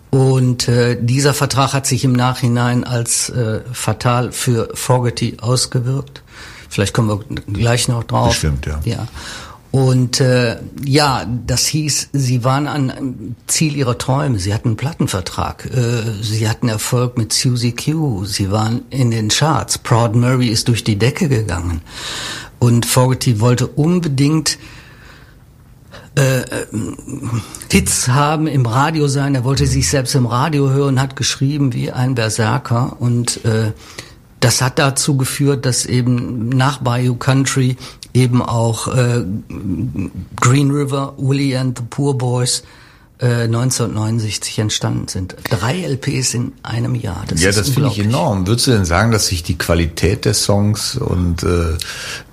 Und 0.09 0.67
äh, 0.67 0.97
dieser 0.99 1.33
Vertrag 1.33 1.73
hat 1.73 1.85
sich 1.85 2.03
im 2.03 2.13
Nachhinein 2.13 2.83
als 2.83 3.29
äh, 3.29 3.61
fatal 3.71 4.33
für 4.33 4.69
Fogerty 4.73 5.37
ausgewirkt. 5.39 6.23
Vielleicht 6.75 6.93
kommen 6.93 7.07
wir 7.07 7.19
gleich 7.53 7.87
noch 7.87 8.03
drauf. 8.03 8.27
Bestimmt, 8.27 8.65
ja. 8.65 8.81
Ja. 8.83 9.07
Und 9.71 10.19
äh, 10.19 10.57
ja, 10.83 11.25
das 11.47 11.67
hieß, 11.67 12.09
sie 12.11 12.43
waren 12.43 12.67
an 12.67 13.37
Ziel 13.47 13.77
ihrer 13.77 13.97
Träume. 13.97 14.39
Sie 14.39 14.53
hatten 14.53 14.69
einen 14.69 14.77
Plattenvertrag. 14.77 15.67
Äh, 15.67 16.21
sie 16.21 16.49
hatten 16.49 16.67
Erfolg 16.67 17.17
mit 17.17 17.31
Suzy 17.31 17.71
Q. 17.71 18.25
Sie 18.25 18.51
waren 18.51 18.81
in 18.89 19.09
den 19.09 19.29
Charts. 19.29 19.77
Proud 19.77 20.15
Murray 20.15 20.49
ist 20.49 20.67
durch 20.67 20.83
die 20.83 20.97
Decke 20.97 21.29
gegangen. 21.29 21.79
Und 22.59 22.85
Fogerty 22.85 23.39
wollte 23.39 23.67
unbedingt 23.67 24.57
äh, 26.17 26.41
äh, 26.41 26.65
Hits 27.71 28.09
haben, 28.09 28.47
im 28.47 28.65
Radio 28.65 29.07
sein. 29.07 29.33
Er 29.33 29.45
wollte 29.45 29.65
sich 29.65 29.89
selbst 29.89 30.13
im 30.15 30.25
Radio 30.25 30.71
hören, 30.71 30.99
hat 30.99 31.15
geschrieben 31.15 31.71
wie 31.71 31.89
ein 31.89 32.15
Berserker. 32.15 32.97
Und 32.99 33.45
äh, 33.45 33.71
das 34.45 34.61
hat 34.61 34.77
dazu 34.77 35.17
geführt, 35.17 35.65
dass 35.65 35.87
eben 35.87 36.49
nach 36.49 36.77
Bayou 36.77 37.15
Country 37.15 37.77
eben 38.13 38.43
auch 38.43 38.87
äh, 38.87 39.23
Green 40.39 40.69
River, 40.69 41.15
Willie 41.17 41.59
and 41.59 41.75
the 41.75 41.83
Poor 41.89 42.15
Boys 42.15 42.61
äh, 43.17 43.45
1969 43.45 44.59
entstanden 44.59 45.07
sind. 45.07 45.35
Drei 45.49 45.81
LPs 45.87 46.35
in 46.35 46.51
einem 46.61 46.93
Jahr. 46.93 47.25
Das 47.27 47.41
ja, 47.41 47.51
das 47.51 47.69
finde 47.69 47.89
ich 47.89 47.97
enorm. 47.97 48.45
Würdest 48.45 48.67
du 48.67 48.71
denn 48.71 48.85
sagen, 48.85 49.11
dass 49.11 49.25
sich 49.25 49.41
die 49.41 49.57
Qualität 49.57 50.25
der 50.25 50.35
Songs 50.35 50.95
und 50.95 51.41
äh, 51.41 51.75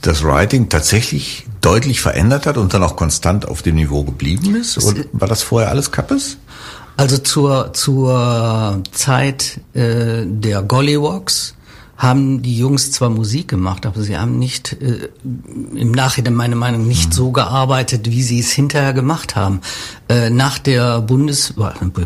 das 0.02 0.23
Writing 0.23 0.69
tatsächlich 0.69 1.47
deutlich 1.62 2.02
verändert 2.02 2.45
hat 2.45 2.59
und 2.59 2.75
dann 2.75 2.83
auch 2.83 2.97
konstant 2.97 3.49
auf 3.49 3.62
dem 3.62 3.76
Niveau 3.76 4.04
geblieben 4.04 4.54
ist? 4.54 4.76
Und 4.76 5.09
war 5.12 5.28
das 5.28 5.42
vorher 5.42 5.71
alles 5.71 5.90
Kappes? 5.90 6.37
Also 6.99 7.16
zur, 7.16 7.73
zur 7.73 8.83
Zeit 8.92 9.62
äh, 9.73 10.26
der 10.26 10.62
Gollywogs 10.62 11.54
haben 12.02 12.42
die 12.42 12.59
Jungs 12.59 12.90
zwar 12.90 13.11
Musik 13.11 13.47
gemacht, 13.47 13.87
aber 13.87 14.02
sie 14.02 14.18
haben 14.18 14.37
nicht 14.37 14.73
äh, 14.73 15.09
im 15.23 15.92
Nachhinein 15.92 16.35
meine 16.35 16.56
Meinung 16.56 16.88
nicht 16.88 17.11
mhm. 17.11 17.12
so 17.12 17.30
gearbeitet, 17.30 18.11
wie 18.11 18.25
sie 18.25 18.40
es 18.40 18.50
hinterher 18.50 18.92
gemacht 18.92 19.37
haben. 19.37 19.61
Äh, 20.09 20.28
nach 20.28 20.59
der 20.59 21.00
Bundes 21.00 21.54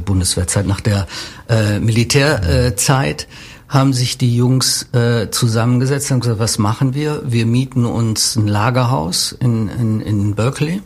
Bundeswehrzeit, 0.05 0.67
nach 0.67 0.83
der 0.83 1.07
äh, 1.49 1.81
Militärzeit 1.81 3.27
haben 3.69 3.95
sich 3.95 4.19
die 4.19 4.37
Jungs 4.37 4.87
äh, 4.93 5.31
zusammengesetzt 5.31 6.11
und 6.11 6.21
gesagt, 6.21 6.41
was 6.41 6.59
machen 6.59 6.93
wir? 6.93 7.23
Wir 7.25 7.47
mieten 7.47 7.87
uns 7.87 8.37
ein 8.37 8.49
Lagerhaus 8.49 9.33
in, 9.33 9.69
in, 9.69 10.01
in 10.03 10.35
Berkeley. 10.35 10.83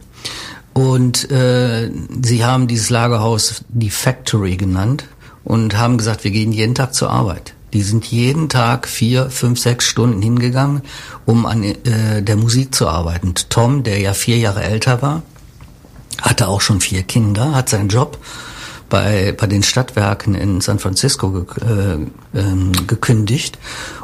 Und 0.73 1.29
äh, 1.33 1.90
sie 2.23 2.45
haben 2.45 2.69
dieses 2.69 2.90
Lagerhaus 2.90 3.64
die 3.69 3.90
Factory 3.90 4.57
genannt 4.57 5.05
und 5.43 5.76
haben 5.76 5.99
gesagt, 5.99 6.23
wir 6.23 6.31
gehen 6.31 6.52
jeden 6.52 6.76
Tag 6.76 6.95
zur 6.95 7.11
Arbeit. 7.11 7.55
Die 7.73 7.83
sind 7.83 8.05
jeden 8.07 8.49
Tag 8.49 8.89
vier, 8.89 9.31
fünf, 9.31 9.61
sechs 9.61 9.87
Stunden 9.87 10.21
hingegangen, 10.23 10.83
um 11.25 11.47
an 11.47 11.62
äh, 11.62 12.23
der 12.23 12.37
Musik 12.37 12.75
zu 12.75 12.89
arbeiten. 12.89 13.35
Tom, 13.49 13.83
der 13.83 13.99
ja 13.99 14.12
vier 14.12 14.39
Jahre 14.39 14.62
älter 14.62 15.03
war, 15.03 15.23
hatte 16.21 16.49
auch 16.49 16.61
schon 16.61 16.81
vier 16.81 17.03
Kinder, 17.03 17.55
hat 17.55 17.69
seinen 17.69 17.89
Job 17.89 18.19
bei, 18.89 19.33
bei 19.33 19.47
den 19.47 19.62
Stadtwerken 19.62 20.35
in 20.35 20.61
San 20.61 20.79
Francisco 20.79 21.31
ge, 21.31 21.45
äh, 21.65 22.39
äh, 22.39 22.87
gekündigt 22.87 23.59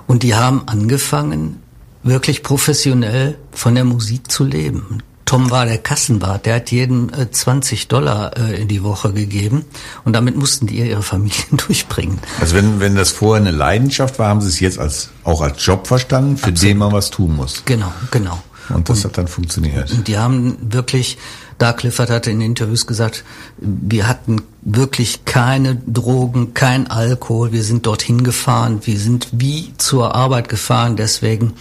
und 0.06 0.22
die 0.22 0.34
haben 0.34 0.62
angefangen, 0.66 1.60
wirklich 2.02 2.42
professionell 2.42 3.36
von 3.50 3.74
der 3.74 3.84
Musik 3.84 4.30
zu 4.30 4.44
leben. 4.44 5.02
Tom 5.26 5.50
war 5.50 5.66
der 5.66 5.78
Kassenwart, 5.78 6.46
der 6.46 6.56
hat 6.56 6.70
jedem 6.70 7.10
äh, 7.12 7.30
20 7.30 7.88
Dollar 7.88 8.36
äh, 8.38 8.62
in 8.62 8.68
die 8.68 8.84
Woche 8.84 9.12
gegeben 9.12 9.64
und 10.04 10.12
damit 10.12 10.36
mussten 10.36 10.68
die 10.68 10.78
ihre 10.78 11.02
Familien 11.02 11.56
durchbringen. 11.66 12.20
Also 12.40 12.54
wenn, 12.54 12.80
wenn 12.80 12.94
das 12.94 13.10
vorher 13.10 13.44
eine 13.44 13.54
Leidenschaft 13.54 14.20
war, 14.20 14.28
haben 14.28 14.40
sie 14.40 14.48
es 14.48 14.60
jetzt 14.60 14.78
als, 14.78 15.10
auch 15.24 15.42
als 15.42 15.66
Job 15.66 15.88
verstanden, 15.88 16.36
für 16.36 16.50
Absolut. 16.50 16.62
den 16.62 16.78
man 16.78 16.92
was 16.92 17.10
tun 17.10 17.34
muss. 17.36 17.62
Genau, 17.64 17.92
genau. 18.12 18.40
Und 18.68 18.88
das 18.88 18.98
und, 18.98 19.04
hat 19.04 19.18
dann 19.18 19.28
funktioniert. 19.28 19.90
Und 19.92 20.08
die 20.08 20.16
haben 20.16 20.56
wirklich, 20.60 21.18
da 21.58 21.72
Clifford 21.72 22.10
hatte 22.10 22.30
in 22.30 22.40
Interviews 22.40 22.86
gesagt, 22.86 23.24
wir 23.58 24.06
hatten 24.06 24.42
wirklich 24.62 25.24
keine 25.24 25.76
Drogen, 25.86 26.54
kein 26.54 26.90
Alkohol, 26.90 27.52
wir 27.52 27.62
sind 27.62 27.86
dorthin 27.86 28.24
gefahren, 28.24 28.80
wir 28.84 28.98
sind 28.98 29.28
wie 29.32 29.72
zur 29.78 30.14
Arbeit 30.14 30.48
gefahren, 30.48 30.96
deswegen 30.96 31.54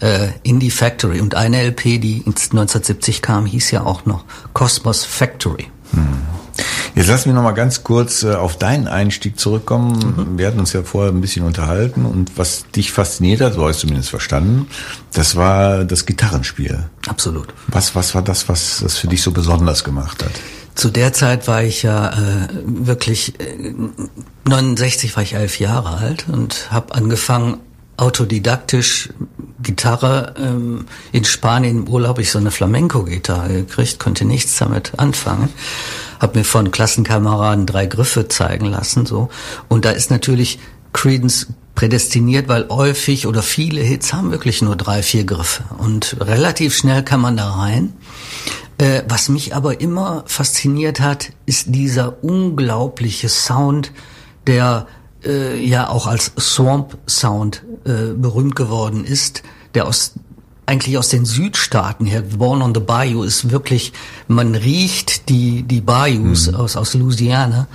äh, 0.00 0.28
Indie 0.42 0.70
Factory. 0.70 1.20
Und 1.20 1.34
eine 1.34 1.62
LP, 1.62 2.00
die 2.00 2.22
1970 2.26 3.22
kam, 3.22 3.46
hieß 3.46 3.70
ja 3.70 3.84
auch 3.84 4.06
noch 4.06 4.24
Cosmos 4.52 5.04
Factory. 5.04 5.68
Jetzt 7.00 7.08
lass 7.08 7.24
mich 7.24 7.34
noch 7.34 7.42
mal 7.42 7.52
ganz 7.52 7.82
kurz 7.82 8.24
äh, 8.24 8.34
auf 8.34 8.58
deinen 8.58 8.86
Einstieg 8.86 9.40
zurückkommen. 9.40 10.26
Mhm. 10.34 10.38
Wir 10.38 10.46
hatten 10.46 10.60
uns 10.60 10.74
ja 10.74 10.82
vorher 10.82 11.10
ein 11.10 11.22
bisschen 11.22 11.46
unterhalten 11.46 12.04
und 12.04 12.36
was 12.36 12.66
dich 12.76 12.92
fasziniert 12.92 13.40
hat, 13.40 13.54
so 13.54 13.62
habe 13.62 13.70
ich 13.70 13.78
zumindest 13.78 14.10
verstanden, 14.10 14.66
das 15.14 15.34
war 15.34 15.86
das 15.86 16.04
Gitarrenspiel. 16.04 16.90
Absolut. 17.08 17.54
Was, 17.68 17.94
was 17.94 18.14
war 18.14 18.20
das, 18.20 18.50
was 18.50 18.80
das 18.82 18.98
für 18.98 19.08
dich 19.08 19.22
so 19.22 19.30
besonders 19.30 19.82
gemacht 19.82 20.22
hat? 20.22 20.32
Zu 20.74 20.90
der 20.90 21.14
Zeit 21.14 21.48
war 21.48 21.62
ich 21.62 21.82
ja 21.82 22.10
äh, 22.10 22.48
wirklich, 22.66 23.40
äh, 23.40 23.72
69 24.46 25.16
war 25.16 25.22
ich 25.22 25.32
elf 25.32 25.58
Jahre 25.58 25.96
alt 25.96 26.26
und 26.28 26.70
habe 26.70 26.94
angefangen, 26.94 27.60
autodidaktisch 27.96 29.08
Gitarre. 29.62 30.34
Ähm, 30.38 30.86
in 31.12 31.24
Spanien 31.24 31.78
im 31.78 31.88
Urlaub 31.88 32.18
ich 32.18 32.30
so 32.30 32.38
eine 32.38 32.50
Flamenco-Gitarre 32.50 33.48
gekriegt, 33.48 33.98
konnte 33.98 34.24
nichts 34.24 34.56
damit 34.58 34.92
anfangen. 34.98 35.48
Hab 36.18 36.34
mir 36.34 36.44
von 36.44 36.70
Klassenkameraden 36.70 37.66
drei 37.66 37.86
Griffe 37.86 38.28
zeigen 38.28 38.66
lassen, 38.66 39.06
so. 39.06 39.28
Und 39.68 39.84
da 39.84 39.90
ist 39.90 40.10
natürlich 40.10 40.58
Credence 40.92 41.48
prädestiniert, 41.74 42.48
weil 42.48 42.68
häufig 42.68 43.26
oder 43.26 43.42
viele 43.42 43.80
Hits 43.80 44.12
haben 44.12 44.32
wirklich 44.32 44.60
nur 44.60 44.76
drei, 44.76 45.02
vier 45.02 45.24
Griffe. 45.24 45.64
Und 45.78 46.16
relativ 46.20 46.76
schnell 46.76 47.02
kann 47.02 47.20
man 47.20 47.36
da 47.36 47.50
rein. 47.50 47.94
Äh, 48.78 49.02
was 49.08 49.28
mich 49.28 49.54
aber 49.54 49.80
immer 49.80 50.24
fasziniert 50.26 51.00
hat, 51.00 51.32
ist 51.46 51.66
dieser 51.68 52.22
unglaubliche 52.24 53.28
Sound, 53.28 53.92
der 54.46 54.86
äh, 55.24 55.62
ja 55.64 55.88
auch 55.88 56.06
als 56.06 56.32
Swamp 56.38 56.96
Sound 57.08 57.62
äh, 57.84 58.14
berühmt 58.14 58.56
geworden 58.56 59.04
ist, 59.04 59.42
der 59.74 59.86
aus 59.86 60.14
eigentlich 60.70 60.96
aus 60.98 61.08
den 61.08 61.24
Südstaaten 61.24 62.06
her, 62.06 62.22
Born 62.22 62.62
on 62.62 62.72
the 62.72 62.80
Bayou 62.80 63.24
ist 63.24 63.50
wirklich, 63.50 63.92
man 64.28 64.54
riecht 64.54 65.28
die, 65.28 65.64
die 65.64 65.80
Bayous 65.80 66.46
mhm. 66.46 66.54
aus, 66.54 66.76
aus 66.76 66.94
Louisiana, 66.94 67.66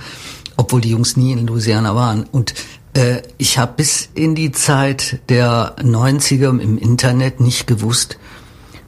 obwohl 0.56 0.80
die 0.80 0.90
Jungs 0.90 1.14
nie 1.14 1.32
in 1.32 1.46
Louisiana 1.46 1.94
waren. 1.94 2.24
Und 2.24 2.54
äh, 2.94 3.20
ich 3.36 3.58
habe 3.58 3.74
bis 3.76 4.08
in 4.14 4.34
die 4.34 4.50
Zeit 4.50 5.20
der 5.28 5.76
90er 5.76 6.58
im 6.58 6.78
Internet 6.78 7.38
nicht 7.38 7.66
gewusst, 7.66 8.16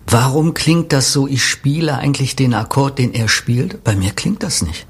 warum 0.06 0.54
klingt 0.54 0.94
das 0.94 1.12
so, 1.12 1.28
ich 1.28 1.44
spiele 1.44 1.98
eigentlich 1.98 2.34
den 2.34 2.54
Akkord, 2.54 2.98
den 2.98 3.12
er 3.12 3.28
spielt. 3.28 3.84
Bei 3.84 3.94
mir 3.94 4.12
klingt 4.12 4.42
das 4.42 4.62
nicht. 4.62 4.86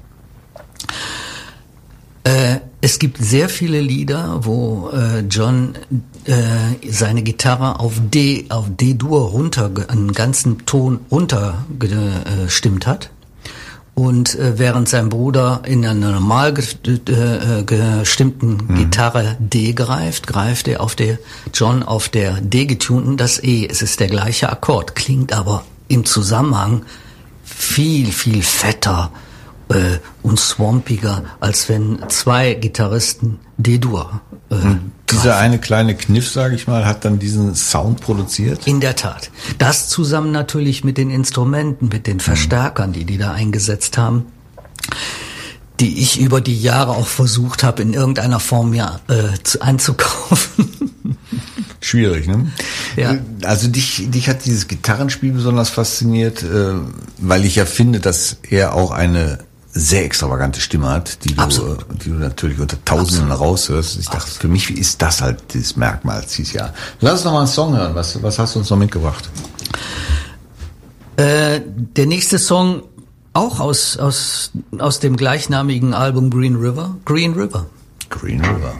Es 2.81 2.97
gibt 2.97 3.17
sehr 3.17 3.49
viele 3.49 3.81
Lieder, 3.81 4.39
wo 4.45 4.89
äh, 4.93 5.19
John 5.29 5.75
äh, 6.23 6.33
seine 6.89 7.23
Gitarre 7.23 7.79
auf 7.79 7.93
D, 7.99 8.45
auf 8.49 8.67
D-Dur 8.69 9.29
runter, 9.29 9.69
einen 9.89 10.13
ganzen 10.13 10.65
Ton 10.65 11.01
runtergestimmt 11.11 12.87
hat. 12.87 13.09
Und 13.95 14.35
äh, 14.35 14.57
während 14.57 14.87
sein 14.87 15.09
Bruder 15.09 15.63
in 15.65 15.85
einer 15.85 16.11
normal 16.11 16.53
äh, 16.57 17.63
gestimmten 17.63 18.59
mhm. 18.65 18.75
Gitarre 18.75 19.35
D 19.39 19.73
greift, 19.73 20.25
greift 20.25 20.69
er 20.69 20.79
auf 20.79 20.95
der 20.95 21.17
John 21.53 21.83
auf 21.83 22.07
der 22.07 22.39
D 22.39 22.65
getunten 22.65 23.17
das 23.17 23.43
E. 23.43 23.67
Es 23.69 23.81
ist 23.81 23.99
der 23.99 24.07
gleiche 24.07 24.49
Akkord, 24.49 24.95
klingt 24.95 25.33
aber 25.33 25.65
im 25.89 26.05
Zusammenhang 26.05 26.83
viel, 27.43 28.13
viel 28.13 28.41
fetter, 28.41 29.11
äh, 29.69 29.97
und 30.23 30.39
swampiger, 30.39 31.23
als 31.39 31.69
wenn 31.69 31.99
zwei 32.09 32.53
Gitarristen 32.53 33.39
D-Dur. 33.57 34.21
Äh, 34.49 34.55
dieser 35.11 35.37
eine 35.37 35.59
kleine 35.59 35.95
Kniff, 35.95 36.29
sage 36.29 36.55
ich 36.55 36.67
mal, 36.67 36.85
hat 36.85 37.05
dann 37.05 37.19
diesen 37.19 37.55
Sound 37.55 38.01
produziert? 38.01 38.67
In 38.67 38.79
der 38.79 38.95
Tat. 38.95 39.31
Das 39.57 39.89
zusammen 39.89 40.31
natürlich 40.31 40.83
mit 40.83 40.97
den 40.97 41.09
Instrumenten, 41.09 41.89
mit 41.89 42.07
den 42.07 42.19
Verstärkern, 42.19 42.93
die 42.93 43.05
die 43.05 43.17
da 43.17 43.31
eingesetzt 43.31 43.97
haben 43.97 44.25
die 45.79 46.01
ich 46.01 46.19
über 46.19 46.41
die 46.41 46.59
Jahre 46.59 46.91
auch 46.91 47.07
versucht 47.07 47.63
habe, 47.63 47.81
in 47.81 47.93
irgendeiner 47.93 48.39
Form 48.39 48.73
ja 48.73 48.99
äh, 49.07 49.41
zu, 49.43 49.61
einzukaufen. 49.61 50.69
Schwierig, 51.81 52.27
ne? 52.27 52.51
Ja. 52.97 53.15
Also 53.43 53.69
dich, 53.69 54.09
dich 54.11 54.27
hat 54.27 54.45
dieses 54.45 54.67
Gitarrenspiel 54.67 55.31
besonders 55.31 55.69
fasziniert, 55.69 56.43
äh, 56.43 56.73
weil 57.19 57.45
ich 57.45 57.55
ja 57.55 57.65
finde, 57.65 58.01
dass 58.01 58.37
er 58.49 58.73
auch 58.73 58.91
eine 58.91 59.39
sehr 59.71 60.03
extravagante 60.03 60.59
Stimme 60.61 60.89
hat, 60.89 61.23
die 61.23 61.35
du, 61.35 61.41
Absolut. 61.41 61.85
die 62.03 62.09
du 62.09 62.15
natürlich 62.15 62.59
unter 62.59 62.83
Tausenden 62.83 63.31
Absolut. 63.31 63.51
raushörst. 63.51 63.99
Ich 63.99 64.05
dachte, 64.05 64.17
Absolut. 64.17 64.41
für 64.41 64.47
mich 64.47 64.77
ist 64.77 65.01
das 65.01 65.21
halt 65.21 65.43
das 65.53 65.75
Merkmal 65.75 66.23
dieses 66.25 66.53
Jahr. 66.53 66.73
Lass 67.01 67.13
uns 67.13 67.23
noch 67.25 67.33
mal 67.33 67.39
einen 67.39 67.47
Song 67.47 67.77
hören. 67.77 67.93
Was, 67.95 68.21
was 68.21 68.39
hast 68.39 68.55
du 68.55 68.59
uns 68.59 68.69
noch 68.69 68.77
mitgebracht? 68.77 69.29
Äh, 71.17 71.61
der 71.65 72.05
nächste 72.07 72.39
Song 72.39 72.83
auch 73.33 73.59
aus, 73.59 73.97
aus, 73.97 74.51
aus 74.79 74.99
dem 74.99 75.15
gleichnamigen 75.15 75.93
Album 75.93 76.29
Green 76.29 76.55
River. 76.55 76.95
Green 77.05 77.33
River. 77.33 77.65
Green 78.09 78.43
River. 78.43 78.73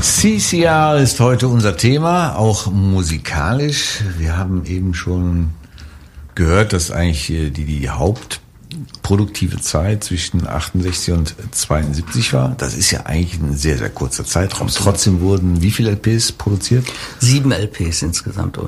CCR 0.00 0.98
ist 0.98 1.20
heute 1.20 1.46
unser 1.46 1.76
Thema, 1.76 2.34
auch 2.36 2.66
musikalisch. 2.70 4.00
Wir 4.18 4.36
haben 4.36 4.64
eben 4.64 4.94
schon 4.94 5.50
gehört, 6.34 6.72
dass 6.72 6.90
eigentlich 6.90 7.26
die, 7.26 7.50
die 7.50 7.88
hauptproduktive 7.88 9.60
Zeit 9.60 10.04
zwischen 10.04 10.46
68 10.46 11.14
und 11.14 11.34
72 11.50 12.32
war. 12.32 12.54
Das 12.56 12.74
ist 12.74 12.90
ja 12.90 13.06
eigentlich 13.06 13.40
ein 13.40 13.56
sehr, 13.56 13.78
sehr 13.78 13.90
kurzer 13.90 14.24
Zeitraum. 14.24 14.68
Absolut. 14.68 14.92
Trotzdem 14.94 15.20
wurden 15.20 15.62
wie 15.62 15.70
viele 15.70 15.90
LPs 15.90 16.32
produziert? 16.32 16.86
Sieben 17.20 17.52
LPs 17.52 18.02
insgesamt. 18.02 18.58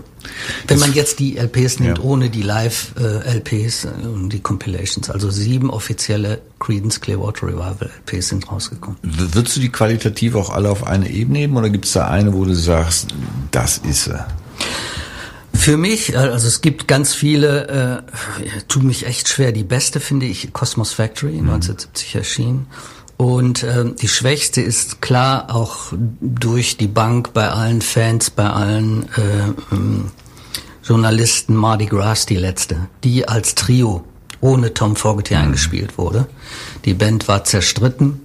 Wenn 0.67 0.79
man 0.79 0.93
jetzt 0.95 1.19
die 1.19 1.37
LPs 1.37 1.81
nimmt, 1.81 1.99
ja. 1.99 2.05
ohne 2.05 2.31
die 2.31 2.43
Live-LPs 2.43 3.87
und 4.05 4.31
die 4.31 4.41
Compilations, 4.41 5.11
also 5.11 5.31
sieben 5.31 5.71
offizielle 5.71 6.41
Creedence 6.59 7.01
Clearwater 7.01 7.47
Revival 7.47 7.91
LPs 8.07 8.29
sind 8.29 8.51
rausgekommen. 8.51 8.99
Würdest 9.03 9.57
du 9.57 9.61
die 9.61 9.69
qualitativ 9.71 10.35
auch 10.35 10.51
alle 10.51 10.71
auf 10.71 10.87
eine 10.87 11.11
Ebene 11.11 11.41
nehmen 11.41 11.57
oder 11.57 11.69
gibt 11.69 11.85
es 11.85 11.93
da 11.93 12.09
eine, 12.09 12.33
wo 12.33 12.45
du 12.45 12.55
sagst, 12.55 13.09
das 13.51 13.79
ist 13.79 14.05
sie? 14.05 14.27
Für 15.65 15.79
mich, 15.79 16.13
äh, 16.13 16.17
also 16.17 16.47
es 16.47 16.61
gibt 16.61 16.89
ganz 16.89 17.15
viele, 17.15 18.05
äh, 18.39 18.61
tut 18.69 18.83
mich 18.83 19.07
echt 19.07 19.31
schwer. 19.31 19.51
Die 19.51 19.65
beste 19.65 19.99
finde 19.99 20.27
ich 20.27 20.53
Cosmos 20.53 20.93
Factory, 20.93 21.41
mhm. 21.41 21.49
1970 21.49 22.17
erschienen. 22.17 22.67
Und 23.17 23.63
äh, 23.63 23.87
die 23.95 24.09
schwächste 24.09 24.61
ist 24.61 25.01
klar 25.01 25.55
auch 25.55 25.95
durch 26.21 26.77
die 26.77 26.87
Bank 26.87 27.33
bei 27.33 27.49
allen 27.49 27.81
Fans, 27.81 28.29
bei 28.29 28.45
allen 28.45 29.05
äh, 29.15 29.73
ähm, 29.73 30.11
Journalisten 30.83 31.55
Mardi 31.55 31.87
Gras 31.87 32.27
die 32.27 32.37
letzte, 32.37 32.77
die 33.03 33.27
als 33.27 33.55
Trio 33.55 34.05
ohne 34.43 34.75
Tom 34.75 34.97
Fogerty 34.97 35.33
mhm. 35.33 35.45
eingespielt 35.45 35.97
wurde. 35.97 36.27
Die 36.85 36.93
Band 36.93 37.27
war 37.27 37.45
zerstritten 37.45 38.21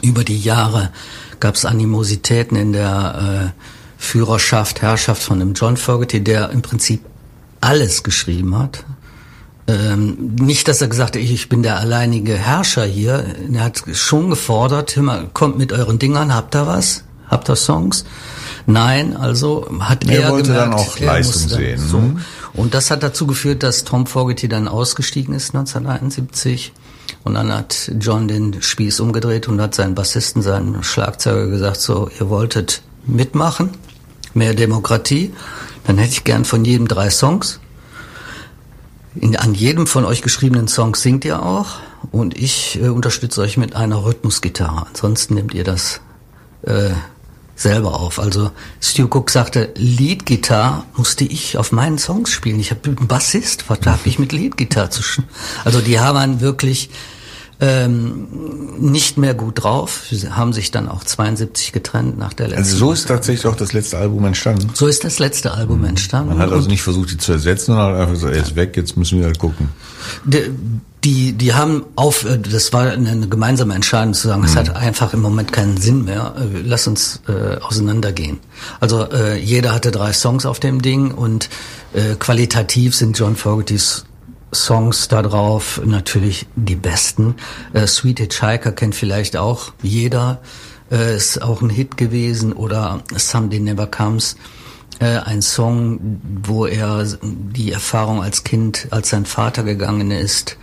über 0.00 0.22
die 0.22 0.40
Jahre 0.40 0.92
gab 1.40 1.54
es 1.56 1.64
Animositäten 1.64 2.56
in 2.56 2.72
der 2.72 3.52
äh, 3.56 3.79
Führerschaft, 4.00 4.80
Herrschaft 4.80 5.22
von 5.22 5.38
dem 5.38 5.52
John 5.52 5.76
Fogerty, 5.76 6.24
der 6.24 6.50
im 6.50 6.62
Prinzip 6.62 7.02
alles 7.60 8.02
geschrieben 8.02 8.58
hat. 8.58 8.84
Ähm, 9.68 10.34
nicht, 10.40 10.66
dass 10.68 10.80
er 10.80 10.88
gesagt 10.88 11.14
hat, 11.14 11.22
ich, 11.22 11.30
ich 11.30 11.48
bin 11.50 11.62
der 11.62 11.78
alleinige 11.78 12.34
Herrscher 12.34 12.84
hier. 12.84 13.24
Er 13.52 13.62
hat 13.62 13.84
schon 13.92 14.30
gefordert, 14.30 14.96
mal, 14.96 15.28
kommt 15.32 15.58
mit 15.58 15.72
euren 15.72 15.98
Dingern, 15.98 16.34
habt 16.34 16.56
ihr 16.56 16.66
was? 16.66 17.04
Habt 17.28 17.50
ihr 17.50 17.56
Songs? 17.56 18.06
Nein, 18.66 19.16
also 19.16 19.68
hat 19.80 20.08
er, 20.08 20.22
er 20.22 20.30
wollte 20.30 20.50
gemerkt, 20.50 20.72
dann 20.72 20.80
auch 20.80 20.98
Leistung 20.98 21.42
musste, 21.42 21.56
sehen. 21.56 21.78
So. 21.78 21.98
Mhm. 21.98 22.20
Und 22.54 22.74
das 22.74 22.90
hat 22.90 23.02
dazu 23.02 23.26
geführt, 23.26 23.62
dass 23.62 23.84
Tom 23.84 24.06
Fogerty 24.06 24.48
dann 24.48 24.66
ausgestiegen 24.66 25.34
ist 25.34 25.54
1971. 25.54 26.72
Und 27.22 27.34
dann 27.34 27.52
hat 27.52 27.92
John 28.00 28.28
den 28.28 28.62
Spieß 28.62 28.98
umgedreht 29.00 29.46
und 29.46 29.60
hat 29.60 29.74
seinen 29.74 29.94
Bassisten, 29.94 30.40
seinen 30.40 30.82
Schlagzeuger 30.82 31.48
gesagt, 31.48 31.80
so, 31.82 32.10
ihr 32.18 32.30
wolltet 32.30 32.82
mitmachen, 33.06 33.70
mehr 34.34 34.54
Demokratie, 34.54 35.32
dann 35.84 35.98
hätte 35.98 36.12
ich 36.12 36.24
gern 36.24 36.44
von 36.44 36.64
jedem 36.64 36.88
drei 36.88 37.10
Songs. 37.10 37.60
In, 39.16 39.36
an 39.36 39.54
jedem 39.54 39.86
von 39.86 40.04
euch 40.04 40.22
geschriebenen 40.22 40.68
Song 40.68 40.94
singt 40.94 41.24
ihr 41.24 41.42
auch 41.42 41.78
und 42.12 42.36
ich 42.36 42.80
äh, 42.80 42.88
unterstütze 42.88 43.40
euch 43.40 43.56
mit 43.56 43.74
einer 43.74 44.04
Rhythmusgitarre. 44.04 44.86
Ansonsten 44.86 45.34
nehmt 45.34 45.52
ihr 45.52 45.64
das 45.64 46.00
äh, 46.62 46.90
selber 47.56 48.00
auf. 48.00 48.18
Also 48.18 48.50
Stu 48.80 49.04
Cook 49.04 49.30
sagte, 49.30 49.72
Leadgitarre 49.76 50.84
musste 50.96 51.24
ich 51.24 51.58
auf 51.58 51.72
meinen 51.72 51.98
Songs 51.98 52.30
spielen. 52.30 52.60
Ich 52.60 52.70
habe 52.70 52.80
einen 52.84 53.06
Bassist, 53.06 53.64
was 53.68 53.80
habe 53.84 54.00
ich 54.04 54.18
mit 54.18 54.32
Leadgitarre 54.32 54.90
zu 54.90 55.02
sch 55.02 55.22
Also 55.64 55.80
die 55.80 56.00
haben 56.00 56.40
wirklich 56.40 56.90
ähm, 57.60 58.28
nicht 58.80 59.18
mehr 59.18 59.34
gut 59.34 59.62
drauf. 59.62 60.04
Sie 60.10 60.30
haben 60.30 60.52
sich 60.52 60.70
dann 60.70 60.88
auch 60.88 61.04
72 61.04 61.72
getrennt 61.72 62.18
nach 62.18 62.32
der 62.32 62.48
letzten. 62.48 62.62
Also 62.64 62.76
so 62.76 62.92
ist 62.92 63.08
tatsächlich 63.08 63.46
auch 63.46 63.56
das 63.56 63.72
letzte 63.72 63.98
Album 63.98 64.24
entstanden. 64.24 64.70
So 64.72 64.86
ist 64.86 65.04
das 65.04 65.18
letzte 65.18 65.52
Album 65.52 65.84
entstanden. 65.84 66.30
Man 66.30 66.38
hat 66.38 66.52
also 66.52 66.68
nicht 66.68 66.82
versucht, 66.82 67.10
die 67.10 67.18
zu 67.18 67.32
ersetzen, 67.32 67.66
sondern 67.66 67.96
einfach 67.96 68.16
so, 68.16 68.28
er 68.28 68.42
ist 68.42 68.56
weg, 68.56 68.76
jetzt 68.76 68.96
müssen 68.96 69.18
wir 69.18 69.26
halt 69.26 69.38
gucken. 69.38 69.68
Die, 70.24 70.50
die, 71.04 71.32
die 71.32 71.54
haben 71.54 71.84
auf, 71.96 72.24
äh, 72.24 72.38
das 72.38 72.72
war 72.72 72.90
eine 72.90 73.28
gemeinsame 73.28 73.74
Entscheidung 73.74 74.14
zu 74.14 74.28
sagen, 74.28 74.44
es 74.44 74.56
hat 74.56 74.74
einfach 74.74 75.12
im 75.12 75.20
Moment 75.20 75.52
keinen 75.52 75.76
Sinn 75.76 76.04
mehr, 76.04 76.34
äh, 76.38 76.62
lass 76.64 76.86
uns 76.86 77.20
äh, 77.28 77.58
auseinandergehen. 77.58 78.38
Also 78.80 79.10
äh, 79.10 79.38
jeder 79.38 79.74
hatte 79.74 79.90
drei 79.90 80.12
Songs 80.14 80.46
auf 80.46 80.60
dem 80.60 80.80
Ding 80.80 81.10
und 81.12 81.50
äh, 81.92 82.14
qualitativ 82.18 82.94
sind 82.96 83.18
John 83.18 83.36
Fogertys 83.36 84.04
Songs 84.52 85.08
da 85.08 85.22
drauf 85.22 85.80
natürlich 85.84 86.46
die 86.56 86.76
besten. 86.76 87.36
Äh, 87.72 87.86
Sweet 87.86 88.20
Hitchhiker 88.20 88.72
kennt 88.72 88.94
vielleicht 88.94 89.36
auch 89.36 89.72
jeder, 89.82 90.40
äh, 90.90 91.16
ist 91.16 91.42
auch 91.42 91.62
ein 91.62 91.70
Hit 91.70 91.96
gewesen 91.96 92.52
oder 92.52 93.02
Someday 93.16 93.60
Never 93.60 93.86
Comes 93.86 94.36
äh, 95.00 95.18
ein 95.18 95.42
Song, 95.42 95.98
wo 96.42 96.66
er 96.66 97.04
die 97.22 97.72
Erfahrung 97.72 98.22
als 98.22 98.44
Kind, 98.44 98.88
als 98.90 99.10
sein 99.10 99.24
Vater 99.24 99.64
gegangen 99.64 100.10
ist, 100.10 100.56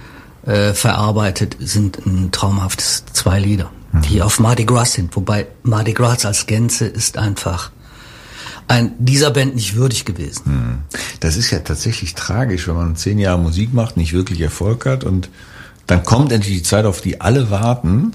äh, 0.45 0.73
verarbeitet, 0.73 1.57
sind 1.59 2.05
ein 2.05 2.31
traumhaftes 2.31 3.03
zwei 3.13 3.39
Lieder, 3.39 3.71
mhm. 3.91 4.01
die 4.03 4.21
auf 4.21 4.39
Mardi 4.39 4.65
Gras 4.65 4.93
sind. 4.93 5.15
Wobei 5.15 5.47
Mardi 5.63 5.93
Gras 5.93 6.25
als 6.25 6.45
Gänze 6.45 6.85
ist 6.85 7.17
einfach 7.17 7.71
ein, 8.67 8.93
dieser 8.99 9.31
Band 9.31 9.55
nicht 9.55 9.75
würdig 9.75 10.05
gewesen. 10.05 10.45
Hm. 10.45 10.77
Das 11.19 11.37
ist 11.37 11.51
ja 11.51 11.59
tatsächlich 11.59 12.15
tragisch, 12.15 12.67
wenn 12.67 12.75
man 12.75 12.95
zehn 12.95 13.19
Jahre 13.19 13.39
Musik 13.39 13.73
macht, 13.73 13.97
nicht 13.97 14.13
wirklich 14.13 14.41
Erfolg 14.41 14.85
hat 14.85 15.03
und 15.03 15.29
dann 15.87 16.03
kommt 16.03 16.31
endlich 16.31 16.57
die 16.57 16.63
Zeit, 16.63 16.85
auf 16.85 17.01
die 17.01 17.21
alle 17.21 17.49
warten 17.49 18.11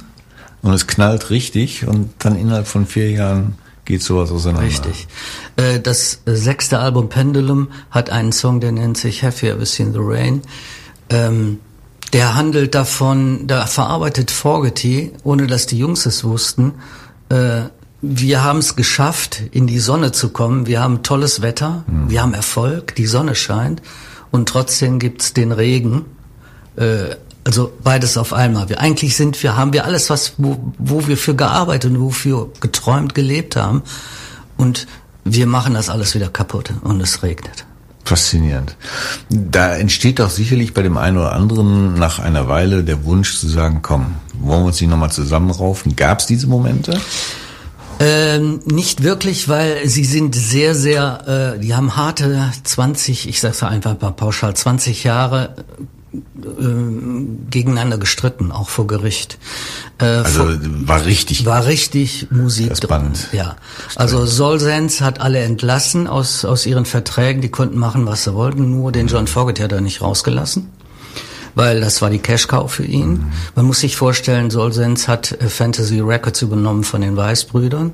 und 0.61 0.73
es 0.73 0.87
knallt 0.87 1.31
richtig 1.31 1.87
und 1.87 2.11
dann 2.19 2.37
innerhalb 2.37 2.69
von 2.69 2.87
vier 2.87 3.11
Jahren 3.11 3.55
geht 3.85 4.03
sowas 4.03 4.31
auseinander. 4.31 4.67
Richtig. 4.67 5.09
Äh, 5.57 5.81
das 5.81 6.21
sechste 6.27 6.79
Album 6.79 7.09
Pendulum 7.09 7.69
hat 7.91 8.11
einen 8.11 8.33
Song, 8.33 8.61
der 8.61 8.73
nennt 8.73 8.97
sich 8.97 9.25
Have 9.25 9.45
You 9.45 9.55
Ever 9.55 9.67
Seen 9.67 9.93
the 9.93 9.99
Rain? 10.01 10.43
Ähm, 11.09 11.59
der 12.13 12.35
handelt 12.35 12.75
davon, 12.75 13.47
da 13.47 13.67
verarbeitet 13.67 14.31
Fogerty, 14.31 15.13
ohne 15.25 15.47
dass 15.47 15.67
die 15.67 15.79
Jungs 15.79 16.05
es 16.05 16.25
wussten, 16.25 16.75
äh, 17.31 17.63
wir 18.03 18.43
haben 18.43 18.59
es 18.59 18.75
geschafft, 18.75 19.43
in 19.53 19.69
die 19.69 19.79
Sonne 19.79 20.11
zu 20.11 20.31
kommen. 20.31 20.67
Wir 20.67 20.83
haben 20.83 21.05
tolles 21.05 21.41
Wetter, 21.41 21.85
mhm. 21.87 22.11
wir 22.11 22.21
haben 22.21 22.35
Erfolg, 22.35 22.97
die 22.97 23.07
Sonne 23.07 23.37
scheint 23.37 23.81
und 24.33 24.49
trotzdem 24.49 24.99
gibt's 24.99 25.33
den 25.33 25.53
Regen. 25.53 26.05
Äh, 26.77 27.15
also 27.45 27.73
beides 27.83 28.17
auf 28.17 28.33
einmal. 28.33 28.69
Wir 28.69 28.81
eigentlich 28.81 29.17
sind 29.17 29.41
wir 29.43 29.57
haben 29.57 29.73
wir 29.73 29.85
alles, 29.85 30.11
was 30.11 30.35
wo, 30.39 30.73
wo 30.79 31.07
wir 31.07 31.17
für 31.17 31.35
gearbeitet 31.35 31.93
und 31.93 32.01
wofür 32.01 32.51
geträumt 32.61 33.15
gelebt 33.15 33.57
haben 33.57 33.83
und 34.57 34.87
wir 35.25 35.47
machen 35.47 35.75
das 35.75 35.89
alles 35.89 36.15
wieder 36.15 36.29
kaputt 36.29 36.73
und 36.83 37.01
es 37.01 37.23
regnet. 37.23 37.65
Faszinierend. 38.05 38.77
Da 39.29 39.77
entsteht 39.77 40.19
doch 40.19 40.31
sicherlich 40.31 40.75
bei 40.75 40.83
dem 40.83 40.97
einen 40.97 41.19
oder 41.19 41.33
anderen 41.33 41.95
nach 41.95 42.19
einer 42.19 42.49
Weile 42.49 42.83
der 42.83 43.05
Wunsch 43.05 43.39
zu 43.39 43.49
sagen, 43.49 43.79
komm, 43.81 44.17
wollen 44.41 44.63
wir 44.63 44.67
uns 44.67 44.81
nicht 44.81 44.91
nochmal 44.91 45.13
zusammenraufen? 45.13 45.95
Gab 45.95 46.19
es 46.19 46.27
diese 46.27 46.49
Momente? 46.49 47.01
Ähm, 48.03 48.61
nicht 48.65 49.05
wirklich, 49.05 49.49
weil 49.49 49.89
sie 49.89 50.05
sind 50.05 50.35
sehr, 50.35 50.75
sehr, 50.75 51.55
äh, 51.55 51.61
die 51.61 51.75
haben 51.75 51.95
harte 51.95 52.51
20, 52.65 53.29
ich 53.29 53.41
sag's 53.41 53.63
einfach 53.63 54.01
mal 54.01 54.11
pauschal, 54.11 54.55
20 54.55 55.05
Jahre 55.05 55.55
äh, 56.13 56.19
gegeneinander 57.49 57.99
gestritten, 57.99 58.51
auch 58.51 58.69
vor 58.69 58.89
Gericht. 58.89 59.39
Äh, 59.99 60.05
also 60.05 60.49
war 60.87 61.05
richtig. 61.05 61.47
War 61.47 61.67
richtig 61.67 62.27
Musik 62.33 62.71
das 62.71 62.81
Band. 62.81 63.29
Ja. 63.31 63.55
Also 63.95 64.27
Solsens 64.27 65.01
hat 65.01 65.21
alle 65.21 65.39
entlassen 65.39 66.09
aus, 66.09 66.45
aus 66.45 66.67
ihren 66.67 66.87
Verträgen, 66.87 67.41
die 67.41 67.51
konnten 67.51 67.79
machen, 67.79 68.05
was 68.05 68.25
sie 68.25 68.35
wollten, 68.35 68.71
nur 68.71 68.91
den 68.91 69.07
John 69.07 69.29
Fogerty 69.29 69.63
hat 69.63 69.71
er 69.71 69.81
nicht 69.81 70.03
rausgelassen 70.03 70.71
weil 71.55 71.81
das 71.81 72.03
war 72.03 72.11
die 72.11 72.19
Cash-Cow 72.19 72.71
für 72.71 72.85
ihn. 72.85 73.11
Mhm. 73.11 73.33
Man 73.57 73.67
muss 73.67 73.81
sich 73.81 73.97
vorstellen, 73.97 74.51
Solsens 74.51 75.09
hat 75.09 75.33
äh, 75.33 75.49
Fantasy 75.49 76.01
Records 76.01 76.43
übernommen 76.43 76.85
von 76.85 77.01
den 77.01 77.17
Weißbrüdern, 77.17 77.93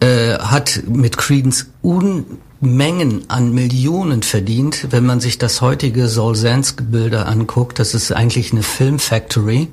äh, 0.00 0.34
hat 0.38 0.82
mit 0.86 1.16
Credence 1.16 1.66
Unmengen 1.82 3.24
an 3.28 3.52
Millionen 3.52 4.22
verdient. 4.22 4.88
Wenn 4.90 5.06
man 5.06 5.20
sich 5.20 5.38
das 5.38 5.60
heutige 5.60 6.08
Solsens-Bilder 6.08 7.26
anguckt, 7.26 7.78
das 7.78 7.94
ist 7.94 8.12
eigentlich 8.12 8.52
eine 8.52 8.62
Film 8.62 8.98
Factory. 8.98 9.68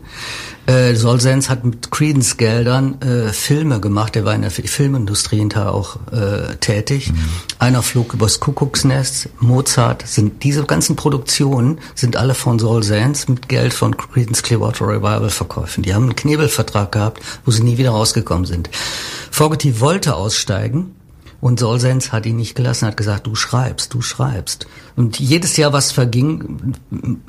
Äh, 0.67 0.95
Solsens 0.95 1.49
hat 1.49 1.63
mit 1.63 1.91
Credence 1.91 2.37
Geldern 2.37 2.99
äh, 3.01 3.31
Filme 3.31 3.79
gemacht. 3.79 4.15
Er 4.15 4.25
war 4.25 4.33
in 4.33 4.41
der 4.41 4.51
Filmindustrie 4.51 5.37
hinterher 5.37 5.73
auch 5.73 5.97
äh, 6.11 6.55
tätig. 6.59 7.11
Mhm. 7.11 7.17
Einer 7.59 7.83
flog 7.83 8.13
übers 8.13 8.39
Kuckucksnest. 8.39 9.29
Mozart 9.39 10.07
sind 10.07 10.43
diese 10.43 10.63
ganzen 10.65 10.95
Produktionen 10.95 11.79
sind 11.93 12.15
alle 12.15 12.33
von 12.33 12.57
Solsens 12.57 13.27
mit 13.27 13.47
Geld 13.47 13.73
von 13.73 13.95
Credence 13.95 14.41
Clearwater 14.41 14.87
Revival 14.87 15.29
Verkäufen. 15.29 15.83
Die 15.83 15.93
haben 15.93 16.03
einen 16.03 16.15
Knebelvertrag 16.15 16.91
gehabt, 16.91 17.21
wo 17.45 17.51
sie 17.51 17.63
nie 17.63 17.77
wieder 17.77 17.91
rausgekommen 17.91 18.45
sind. 18.45 18.69
Fogerty 19.31 19.79
wollte 19.79 20.15
aussteigen 20.15 20.95
und 21.41 21.59
Solsens 21.59 22.11
hat 22.11 22.25
ihn 22.25 22.37
nicht 22.37 22.55
gelassen, 22.55 22.87
hat 22.87 22.97
gesagt, 22.97 23.27
du 23.27 23.35
schreibst, 23.35 23.93
du 23.93 24.01
schreibst. 24.01 24.67
Und 24.95 25.19
jedes 25.19 25.57
Jahr, 25.57 25.73
was 25.73 25.91
verging, 25.91 26.75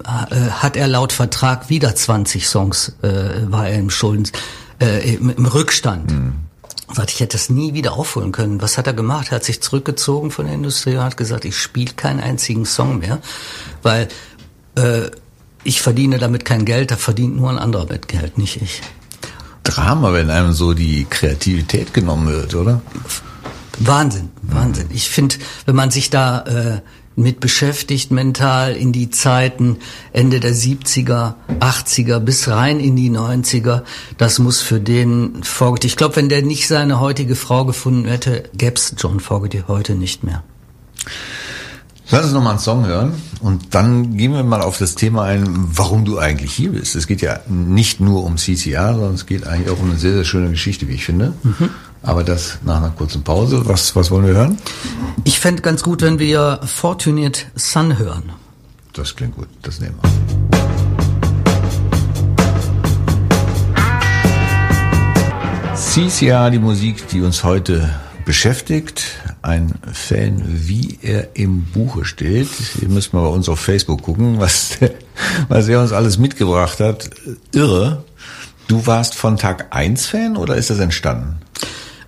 äh, 0.05 0.35
hat 0.51 0.77
er 0.77 0.89
laut 0.89 1.13
Vertrag 1.13 1.69
wieder 1.69 1.95
20 1.95 2.49
Songs, 2.49 2.97
äh, 3.03 3.51
war 3.51 3.69
er 3.69 3.79
im 3.79 3.91
Schulden, 3.91 4.29
äh, 4.81 5.15
im, 5.15 5.31
im 5.31 5.47
Rückstand. 5.47 6.11
Mhm. 6.11 6.33
Sagt, 6.93 7.11
ich 7.11 7.21
hätte 7.21 7.37
es 7.37 7.51
nie 7.51 7.75
wieder 7.75 7.95
aufholen 7.95 8.31
können. 8.31 8.63
Was 8.63 8.79
hat 8.79 8.87
er 8.87 8.93
gemacht? 8.93 9.29
Er 9.31 9.37
hat 9.37 9.45
sich 9.45 9.61
zurückgezogen 9.61 10.31
von 10.31 10.47
der 10.47 10.55
Industrie 10.55 10.95
und 10.97 11.03
hat 11.03 11.17
gesagt, 11.17 11.45
ich 11.45 11.59
spiele 11.59 11.93
keinen 11.95 12.21
einzigen 12.21 12.65
Song 12.65 13.01
mehr, 13.01 13.21
weil 13.83 14.09
äh, 14.77 15.11
ich 15.65 15.83
verdiene 15.83 16.19
damit 16.19 16.45
kein 16.45 16.65
Geld, 16.65 16.93
da 16.93 16.97
verdient 16.97 17.37
nur 17.37 17.51
ein 17.51 17.59
anderer 17.59 17.87
mit 17.87 18.07
Geld, 18.07 18.39
nicht 18.39 18.63
ich. 18.63 18.83
Drama, 19.65 20.13
wenn 20.13 20.31
einem 20.31 20.53
so 20.53 20.75
die 20.75 21.07
Kreativität 21.11 21.93
genommen 21.93 22.29
wird, 22.29 22.55
oder? 22.55 22.81
Wahnsinn, 23.79 24.31
Wahnsinn. 24.43 24.87
Ich 24.91 25.11
finde, 25.11 25.37
wenn 25.67 25.77
man 25.77 25.91
sich 25.91 26.11
da 26.11 26.41
äh, 26.43 26.81
mit 27.17 27.41
beschäftigt 27.41 28.11
mental 28.11 28.75
in 28.77 28.93
die 28.93 29.11
Zeiten 29.11 29.79
Ende 30.13 30.39
der 30.39 30.55
70er, 30.55 31.35
80er 31.61 32.21
bis 32.21 32.49
rein 32.49 32.79
in 32.79 32.95
die 32.95 33.11
90er, 33.11 33.83
das 34.19 34.39
muss 34.39 34.61
für 34.61 34.81
den 34.81 35.43
Fogerty. 35.43 35.87
Ich 35.87 35.97
glaube, 35.97 36.17
wenn 36.17 36.29
der 36.29 36.43
nicht 36.43 36.69
seine 36.69 37.01
heutige 37.01 37.35
Frau 37.35 37.65
gefunden 37.65 38.07
hätte, 38.07 38.45
gäb's 38.55 38.95
John 38.99 39.21
Fogerty 39.21 39.65
heute 39.67 39.95
nicht 39.95 40.25
mehr. 40.25 40.43
Lass 42.11 42.25
uns 42.25 42.35
nochmal 42.35 42.53
einen 42.53 42.61
Song 42.61 42.87
hören 42.87 43.15
und 43.41 43.75
dann 43.75 44.17
gehen 44.17 44.33
wir 44.33 44.45
mal 44.45 44.63
auf 44.63 44.79
das 44.79 44.95
Thema 44.95 45.25
ein, 45.25 45.45
warum 45.49 46.05
du 46.05 46.19
eigentlich 46.19 46.53
hier 46.53 46.71
bist. 46.71 46.95
Es 46.95 47.09
geht 47.09 47.21
ja 47.21 47.41
nicht 47.49 47.99
nur 47.99 48.23
um 48.23 48.37
CCR, 48.37 48.95
sondern 48.95 49.15
es 49.15 49.27
geht 49.27 49.45
eigentlich 49.45 49.71
auch 49.71 49.81
um 49.81 49.91
eine 49.91 49.99
sehr, 49.99 50.13
sehr 50.13 50.25
schöne 50.25 50.51
Geschichte, 50.51 50.87
wie 50.87 50.93
ich 50.93 51.05
finde. 51.05 51.33
Mhm. 51.43 51.71
Aber 52.07 52.23
das 52.23 52.59
nach 52.65 52.77
einer 52.77 52.91
kurzen 52.91 53.23
Pause. 53.25 53.63
Was, 53.67 53.95
was 53.97 54.11
wollen 54.11 54.27
wir 54.27 54.35
hören? 54.35 54.59
Ich 55.25 55.41
fände 55.41 55.61
ganz 55.61 55.83
gut, 55.83 56.03
wenn 56.03 56.19
wir 56.21 56.61
Fortunate 56.65 57.41
Sun 57.57 57.99
hören. 57.99 58.31
Das 58.93 59.17
klingt 59.17 59.35
gut, 59.35 59.49
das 59.63 59.81
nehmen 59.81 59.97
wir. 60.01 60.27
ja 66.21 66.51
die 66.51 66.59
Musik, 66.59 67.09
die 67.09 67.23
uns 67.23 67.43
heute 67.43 67.89
beschäftigt. 68.25 69.05
Ein 69.43 69.75
Fan, 69.93 70.43
wie 70.47 70.99
er 71.03 71.37
im 71.37 71.65
Buche 71.65 72.05
steht. 72.05 72.49
Ihr 72.81 72.89
müsst 72.89 73.15
mal 73.15 73.23
bei 73.23 73.29
uns 73.29 73.49
auf 73.49 73.61
Facebook 73.61 74.03
gucken, 74.03 74.39
was, 74.39 74.79
der, 74.79 74.93
was 75.49 75.69
er 75.69 75.81
uns 75.81 75.93
alles 75.93 76.19
mitgebracht 76.19 76.81
hat. 76.81 77.11
Irre. 77.53 78.05
Du 78.69 78.87
warst 78.87 79.15
von 79.15 79.37
Tag 79.37 79.69
1 79.71 80.07
Fan 80.07 80.37
oder 80.37 80.57
ist 80.57 80.71
das 80.71 80.79
entstanden? 80.81 81.39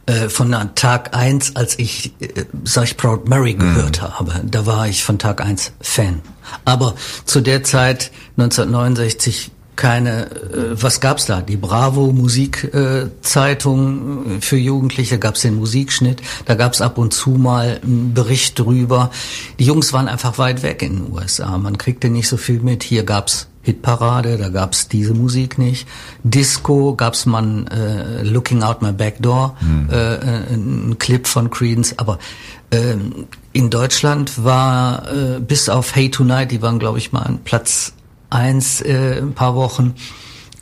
Äh, 0.09 0.29
von 0.31 0.57
Tag 0.75 1.15
1, 1.15 1.55
als 1.57 1.79
ich, 1.79 2.15
äh, 2.21 2.47
sag 2.65 2.85
ich, 2.85 2.97
Proud 2.97 3.29
Mary 3.29 3.53
gehört 3.53 4.01
mhm. 4.01 4.19
habe. 4.19 4.41
Da 4.43 4.65
war 4.65 4.89
ich 4.89 5.05
von 5.05 5.19
Tag 5.19 5.45
1 5.45 5.73
Fan. 5.83 6.23
Aber 6.65 6.95
zu 7.27 7.43
der 7.43 7.63
Zeit, 7.63 8.11
1969, 8.39 9.51
keine, 9.77 10.31
äh, 10.31 10.83
was 10.83 11.01
gab's 11.01 11.27
da? 11.27 11.43
Die 11.43 11.59
Bravo 11.59 12.11
Musikzeitung 12.13 14.39
äh, 14.39 14.41
für 14.41 14.57
Jugendliche, 14.57 15.19
gab's 15.19 15.43
den 15.43 15.57
Musikschnitt, 15.57 16.23
da 16.47 16.55
gab's 16.55 16.81
ab 16.81 16.97
und 16.97 17.13
zu 17.13 17.33
mal 17.33 17.79
einen 17.85 18.15
Bericht 18.15 18.59
drüber. 18.59 19.11
Die 19.59 19.65
Jungs 19.65 19.93
waren 19.93 20.09
einfach 20.09 20.39
weit 20.39 20.63
weg 20.63 20.81
in 20.81 21.05
den 21.05 21.13
USA, 21.13 21.59
man 21.59 21.77
kriegte 21.77 22.09
nicht 22.09 22.29
so 22.29 22.39
viel 22.39 22.61
mit. 22.61 22.83
Hier 22.83 23.05
gab's 23.05 23.47
Hitparade, 23.69 24.39
da 24.39 24.49
gab's 24.49 24.89
diese 24.89 25.13
Musik 25.13 25.59
nicht. 25.59 25.87
Disco 26.23 26.95
gab's 26.95 27.27
man 27.27 27.67
äh, 27.67 28.23
Looking 28.23 28.63
Out 28.63 28.81
My 28.81 28.93
Back 28.93 29.17
Door, 29.21 29.57
mhm. 29.61 29.91
äh, 29.91 30.55
ein 30.55 30.97
Clip 30.99 31.27
von 31.27 31.51
Creedence, 31.51 31.99
aber 31.99 32.19
äh, 32.71 32.95
in 33.53 33.69
Deutschland 33.69 34.43
war 34.43 35.13
äh, 35.13 35.39
bis 35.41 35.69
auf 35.69 35.95
Hey 35.95 36.11
Tonight, 36.11 36.51
die 36.51 36.63
waren 36.63 36.79
glaube 36.79 36.97
ich 36.97 37.13
mal 37.13 37.21
an 37.23 37.41
Platz 37.45 37.93
eins 38.31 38.81
äh, 38.81 39.19
ein 39.21 39.35
paar 39.35 39.55
Wochen, 39.55 39.95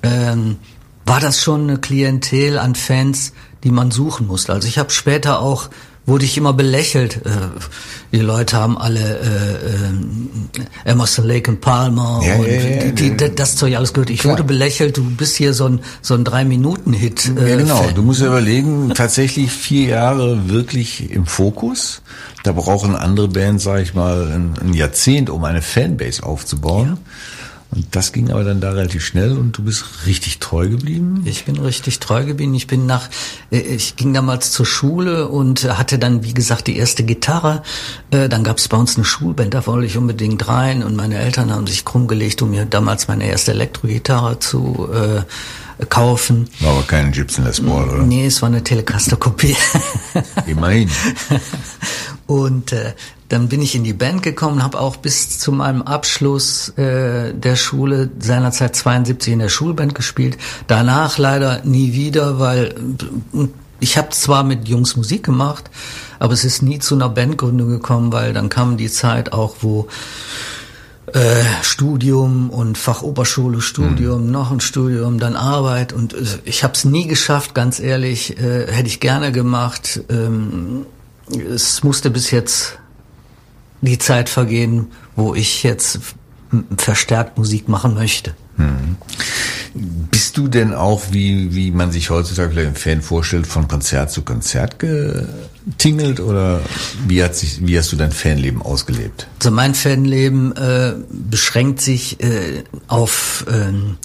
ähm, 0.03 0.57
war 1.05 1.21
das 1.21 1.41
schon 1.41 1.63
eine 1.63 1.79
Klientel 1.79 2.59
an 2.59 2.75
Fans, 2.75 3.33
die 3.63 3.71
man 3.71 3.93
suchen 3.93 4.27
musste. 4.27 4.53
Also 4.53 4.67
ich 4.67 4.79
habe 4.79 4.91
später 4.91 5.39
auch 5.39 5.71
wurde 6.07 6.25
ich 6.25 6.39
immer 6.39 6.53
belächelt. 6.53 7.17
Äh, 7.27 7.31
die 8.13 8.21
Leute 8.21 8.57
haben 8.57 8.79
alle 8.79 9.01
äh, 9.01 10.89
äh, 10.89 10.91
Emerson 10.91 11.27
Lake 11.27 11.51
und 11.51 11.61
Palmer 11.61 12.23
ja, 12.25 12.37
und 12.37 12.47
ja, 12.47 12.53
ja, 12.53 12.91
die, 12.93 13.17
die, 13.17 13.35
das 13.35 13.57
Zeug 13.57 13.77
alles 13.77 13.93
gehört. 13.93 14.11
Ich 14.11 14.21
Klar. 14.21 14.35
wurde 14.35 14.45
belächelt, 14.45 14.97
du 14.97 15.05
bist 15.05 15.37
hier 15.37 15.53
so 15.53 15.67
ein, 15.67 15.81
so 16.03 16.15
ein 16.15 16.25
Drei-Minuten-Hit. 16.25 17.33
Äh, 17.37 17.51
ja, 17.51 17.57
genau. 17.57 17.83
Fan. 17.83 17.95
Du 17.95 18.03
musst 18.03 18.21
ja 18.21 18.29
überlegen, 18.29 18.93
tatsächlich 18.95 19.51
vier 19.51 19.89
Jahre 19.89 20.49
wirklich 20.49 21.11
im 21.11 21.27
Fokus. 21.27 22.03
Da 22.45 22.53
brauchen 22.53 22.95
andere 22.95 23.29
Bands, 23.29 23.65
sag 23.65 23.83
ich 23.83 23.95
mal, 23.95 24.31
ein, 24.33 24.55
ein 24.61 24.73
Jahrzehnt, 24.73 25.29
um 25.29 25.45
eine 25.45 25.63
Fanbase 25.63 26.23
aufzubauen. 26.23 26.91
Ja. 26.91 26.99
Und 27.71 27.87
das 27.97 28.13
ging 28.13 28.31
aber 28.31 28.45
dann 28.45 28.61
da 28.61 28.71
relativ 28.71 29.05
schnell 29.05 29.33
und 29.33 29.59
du 29.59 29.65
bist 29.65 29.85
richtig 30.07 30.39
treu 30.39 30.69
geblieben? 30.69 31.23
Ich 31.25 31.45
bin 31.45 31.59
richtig 31.59 31.99
treu 31.99 32.25
geblieben. 32.25 32.55
Ich 32.55 32.67
bin 32.67 32.87
nach, 32.87 33.09
äh, 33.51 33.59
ich 33.59 33.97
ging 33.97 34.15
damals 34.15 34.53
zur 34.53 34.67
Schule 34.67 35.29
und 35.29 35.65
hatte 35.77 35.99
dann, 35.99 36.23
wie 36.23 36.33
gesagt, 36.35 36.69
die 36.69 36.77
erste 36.77 37.03
Gitarre. 37.03 37.63
Äh, 38.11 38.29
dann 38.29 38.45
gab 38.45 38.59
es 38.59 38.69
bei 38.69 38.77
uns 38.77 38.97
eine 38.97 39.05
Schulband, 39.05 39.55
da 39.55 39.67
wollte 39.67 39.87
ich 39.87 39.97
unbedingt 39.97 40.47
rein 40.49 40.83
und 40.83 40.95
meine 40.97 41.19
Eltern 41.19 41.51
haben 41.51 41.67
sich 41.67 41.85
krumm 41.85 42.07
gelegt, 42.07 42.41
um 42.43 42.51
mir 42.51 42.67
damals 42.67 43.09
meine 43.09 43.27
erste 43.27 43.51
Elektrogitarre 43.51 44.39
zu 44.39 44.89
äh, 44.93 45.85
kaufen. 45.87 46.49
War 46.61 46.71
aber 46.73 46.83
keine 46.85 47.11
Gibson 47.11 47.45
Les 47.45 47.61
Paul, 47.61 47.89
oder? 47.89 48.03
Nee, 48.03 48.27
es 48.27 48.41
war 48.43 48.49
eine 48.49 48.63
Telecaster-Kopie. 48.63 49.57
Immerhin. 50.47 50.91
Und 52.27 52.73
äh, 52.73 52.95
dann 53.29 53.49
bin 53.49 53.61
ich 53.61 53.75
in 53.75 53.85
die 53.85 53.93
Band 53.93 54.23
gekommen, 54.23 54.63
habe 54.63 54.79
auch 54.81 54.97
bis 54.97 55.39
zu 55.39 55.53
meinem 55.53 55.83
Abschluss 55.83 56.71
äh, 56.77 57.35
der 57.35 57.57
Schule 57.57 58.11
seinerzeit 58.19 58.77
72 58.77 59.33
in 59.33 59.39
der 59.41 59.49
Schulband 59.49 59.95
gespielt. 59.95 60.39
Danach 60.67 61.19
leider 61.19 61.63
nie 61.65 61.93
wieder, 61.93 62.39
weil 62.39 62.75
ich 63.81 63.99
habe 63.99 64.11
zwar 64.11 64.45
mit 64.45 64.69
Jungs 64.69 64.97
Musik 64.97 65.25
gemacht, 65.25 65.71
aber 66.19 66.33
es 66.33 66.45
ist 66.45 66.63
nie 66.63 66.79
zu 66.79 66.95
einer 66.95 67.09
Bandgründung 67.09 67.69
gekommen, 67.69 68.13
weil 68.13 68.33
dann 68.33 68.49
kam 68.49 68.77
die 68.77 68.91
Zeit 68.91 69.33
auch, 69.33 69.57
wo 69.61 69.89
äh, 71.13 71.43
Studium 71.63 72.51
und 72.51 72.79
Fachoberschule, 72.79 73.61
Studium, 73.61 74.23
hm. 74.23 74.31
noch 74.31 74.51
ein 74.51 74.61
Studium, 74.61 75.19
dann 75.19 75.37
Arbeit 75.37 75.93
und 75.93 76.15
äh, 76.15 76.25
ich 76.45 76.65
habe 76.65 76.75
es 76.75 76.85
nie 76.85 77.07
geschafft, 77.07 77.55
ganz 77.55 77.81
ehrlich, 77.81 78.39
äh, 78.39 78.67
hätte 78.71 78.89
ich 78.89 79.01
gerne 79.01 79.33
gemacht. 79.33 80.01
Ähm, 80.09 80.87
es 81.29 81.83
musste 81.83 82.11
bis 82.11 82.31
jetzt 82.31 82.79
die 83.81 83.99
Zeit 83.99 84.29
vergehen, 84.29 84.87
wo 85.15 85.35
ich 85.35 85.63
jetzt 85.63 86.01
verstärkt 86.77 87.39
Musik 87.39 87.69
machen 87.69 87.95
möchte. 87.95 88.35
Hm. 88.57 88.97
Bist 90.11 90.39
du 90.39 90.49
denn 90.49 90.73
auch, 90.73 91.03
wie, 91.11 91.55
wie 91.55 91.71
man 91.71 91.93
sich 91.93 92.09
heutzutage 92.09 92.53
vielleicht 92.53 92.69
ein 92.69 92.77
Fan 92.77 93.03
vorstellt, 93.03 93.47
von 93.47 93.69
Konzert 93.69 94.11
zu 94.11 94.23
Konzert 94.23 94.79
getingelt 94.79 96.21
oder 96.21 96.63
wie, 97.07 97.23
hat 97.23 97.37
sich, 97.37 97.67
wie 97.67 97.79
hast 97.79 97.93
du 97.93 97.97
dein 97.97 98.13
Fanleben 98.13 98.63
ausgelebt? 98.63 99.27
Also 99.41 99.51
mein 99.51 99.75
Fanleben 99.75 100.57
äh, 100.57 100.95
beschränkt 101.11 101.83
sich 101.83 102.23
äh, 102.23 102.65
auf 102.89 103.45
ähm, 103.51 103.99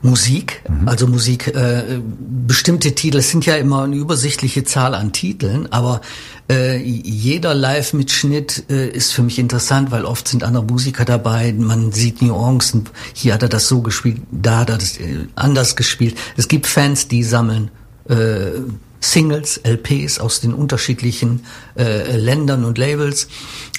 Musik, 0.00 0.62
mhm. 0.68 0.86
also 0.86 1.06
Musik, 1.08 1.48
äh, 1.48 2.00
bestimmte 2.46 2.94
Titel, 2.94 3.18
es 3.18 3.30
sind 3.30 3.46
ja 3.46 3.56
immer 3.56 3.82
eine 3.82 3.96
übersichtliche 3.96 4.62
Zahl 4.62 4.94
an 4.94 5.12
Titeln, 5.12 5.72
aber 5.72 6.00
äh, 6.48 6.76
jeder 6.80 7.54
Live-Mitschnitt 7.54 8.64
äh, 8.70 8.88
ist 8.88 9.12
für 9.12 9.22
mich 9.22 9.40
interessant, 9.40 9.90
weil 9.90 10.04
oft 10.04 10.28
sind 10.28 10.44
andere 10.44 10.64
Musiker 10.64 11.04
dabei, 11.04 11.52
man 11.52 11.90
sieht 11.90 12.22
Nuancen, 12.22 12.88
hier 13.12 13.34
hat 13.34 13.42
er 13.42 13.48
das 13.48 13.66
so 13.66 13.82
gespielt, 13.82 14.20
da 14.30 14.58
hat 14.58 14.70
er 14.70 14.78
das 14.78 14.98
äh, 14.98 15.26
anders 15.34 15.74
gespielt. 15.74 16.16
Es 16.36 16.46
gibt 16.46 16.68
Fans, 16.68 17.08
die 17.08 17.24
sammeln 17.24 17.70
äh, 18.08 18.60
Singles, 19.00 19.60
LPs 19.64 20.18
aus 20.18 20.40
den 20.40 20.54
unterschiedlichen 20.54 21.44
äh, 21.76 22.16
Ländern 22.16 22.64
und 22.64 22.78
Labels. 22.78 23.28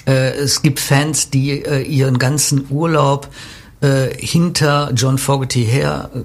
Äh, 0.05 0.31
es 0.31 0.61
gibt 0.61 0.79
Fans, 0.79 1.29
die 1.29 1.63
äh, 1.63 1.81
ihren 1.81 2.19
ganzen 2.19 2.65
Urlaub 2.69 3.29
äh, 3.81 4.09
hinter 4.17 4.91
John 4.95 5.17
Fogerty 5.17 5.65
her 5.65 6.09
äh, 6.13 6.19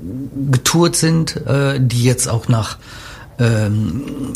getourt 0.50 0.96
sind, 0.96 1.36
äh, 1.46 1.78
die 1.80 2.04
jetzt 2.04 2.28
auch 2.28 2.48
nach 2.48 2.78
ähm, 3.38 4.32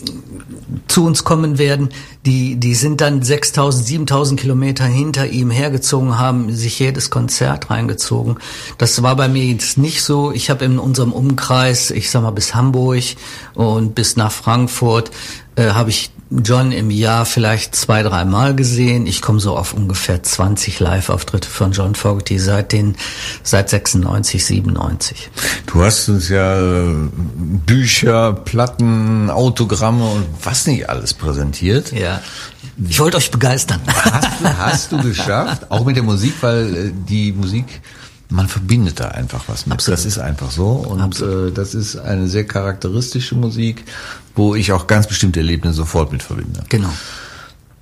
zu 0.88 1.04
uns 1.04 1.24
kommen 1.24 1.58
werden, 1.58 1.90
die, 2.26 2.56
die 2.56 2.74
sind 2.74 3.00
dann 3.00 3.22
6000, 3.22 3.86
7000 3.86 4.40
Kilometer 4.40 4.84
hinter 4.84 5.26
ihm 5.26 5.50
hergezogen, 5.50 6.18
haben 6.18 6.54
sich 6.54 6.78
jedes 6.78 7.10
Konzert 7.10 7.70
reingezogen. 7.70 8.38
Das 8.76 9.02
war 9.02 9.14
bei 9.16 9.28
mir 9.28 9.44
jetzt 9.44 9.78
nicht 9.78 10.02
so. 10.02 10.32
Ich 10.32 10.50
habe 10.50 10.64
in 10.64 10.78
unserem 10.78 11.12
Umkreis, 11.12 11.90
ich 11.90 12.10
sag 12.10 12.22
mal 12.22 12.32
bis 12.32 12.54
Hamburg 12.54 13.04
und 13.54 13.94
bis 13.94 14.16
nach 14.16 14.32
Frankfurt, 14.32 15.10
äh, 15.56 15.70
habe 15.70 15.90
ich 15.90 16.10
John 16.30 16.72
im 16.72 16.90
Jahr 16.90 17.24
vielleicht 17.24 17.74
zwei, 17.74 18.02
drei 18.02 18.24
Mal 18.24 18.54
gesehen. 18.54 19.06
Ich 19.06 19.22
komme 19.22 19.40
so 19.40 19.56
auf 19.56 19.72
ungefähr 19.72 20.22
20 20.22 20.78
Live-Auftritte 20.78 21.48
von 21.48 21.72
John 21.72 21.94
Fogerty 21.94 22.38
seit 22.38 22.72
den, 22.72 22.96
seit 23.42 23.70
96, 23.70 24.44
97. 24.44 25.30
Du 25.66 25.82
hast 25.82 26.08
uns 26.08 26.28
ja 26.28 26.58
äh, 26.58 26.94
Bücher, 27.66 28.34
Platten, 28.34 29.30
Autogramme 29.30 30.04
und 30.04 30.26
was 30.42 30.66
nicht 30.66 30.88
alles 30.90 31.14
präsentiert. 31.14 31.92
Ja. 31.92 32.20
Ich 32.86 33.00
wollte 33.00 33.16
euch 33.16 33.30
begeistern. 33.30 33.80
Hast 33.86 34.40
du, 34.40 34.58
hast 34.58 34.92
du 34.92 35.02
geschafft, 35.02 35.70
auch 35.70 35.84
mit 35.84 35.96
der 35.96 36.02
Musik, 36.02 36.34
weil 36.42 36.76
äh, 36.76 36.92
die 37.08 37.32
Musik 37.32 37.80
man 38.30 38.48
verbindet 38.48 39.00
da 39.00 39.08
einfach 39.08 39.44
was 39.48 39.66
mit. 39.66 39.74
Absolut. 39.74 39.98
Das 39.98 40.06
ist 40.06 40.18
einfach 40.18 40.50
so. 40.50 40.68
Und 40.68 41.20
äh, 41.20 41.50
das 41.50 41.74
ist 41.74 41.96
eine 41.96 42.28
sehr 42.28 42.46
charakteristische 42.46 43.34
Musik, 43.34 43.84
wo 44.34 44.54
ich 44.54 44.72
auch 44.72 44.86
ganz 44.86 45.06
bestimmte 45.06 45.40
Erlebnisse 45.40 45.76
sofort 45.76 46.12
mit 46.12 46.22
verbinde. 46.22 46.62
Genau. 46.68 46.90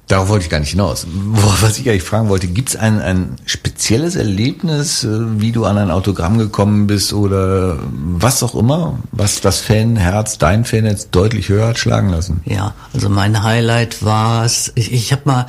Darauf 0.09 0.29
wollte 0.29 0.45
ich 0.45 0.51
gar 0.51 0.61
nicht 0.61 0.71
hinaus. 0.71 1.05
Was 1.11 1.79
ich 1.79 1.89
eigentlich 1.89 2.05
fragen 2.05 2.29
wollte, 2.29 2.47
gibt 2.47 2.69
es 2.69 2.77
ein, 2.77 3.01
ein 3.01 3.37
spezielles 3.45 4.15
Erlebnis, 4.15 5.03
äh, 5.03 5.41
wie 5.41 5.51
du 5.51 5.65
an 5.65 5.79
ein 5.79 5.91
Autogramm 5.91 6.39
gekommen 6.39 6.87
bist 6.87 7.13
oder 7.13 7.79
was 7.91 8.45
auch 8.45 8.55
immer, 8.55 9.01
was 9.11 9.41
das 9.41 9.61
Fanherz, 9.61 10.39
dein 10.39 10.65
Fanherz 10.65 11.11
deutlich 11.11 11.49
höher 11.49 11.67
hat 11.69 11.79
schlagen 11.79 12.11
lassen? 12.11 12.41
Ja, 12.45 12.75
also 12.95 13.09
mein 13.09 13.43
Highlight 13.43 14.05
war 14.05 14.45
es, 14.45 14.71
ich, 14.77 14.93
ich 14.93 15.11
habe 15.11 15.23
mal 15.25 15.47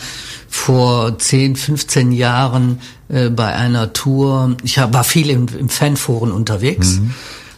vor 0.49 1.19
10, 1.19 1.55
15 1.55 2.11
Jahren 2.11 2.79
äh, 3.09 3.29
bei 3.29 3.53
einer 3.53 3.93
Tour, 3.93 4.57
ich 4.63 4.79
hab, 4.79 4.91
war 4.91 5.03
viel 5.03 5.29
im, 5.29 5.45
im 5.59 5.69
Fanforen 5.69 6.31
unterwegs. 6.31 6.95
Mhm 6.95 7.13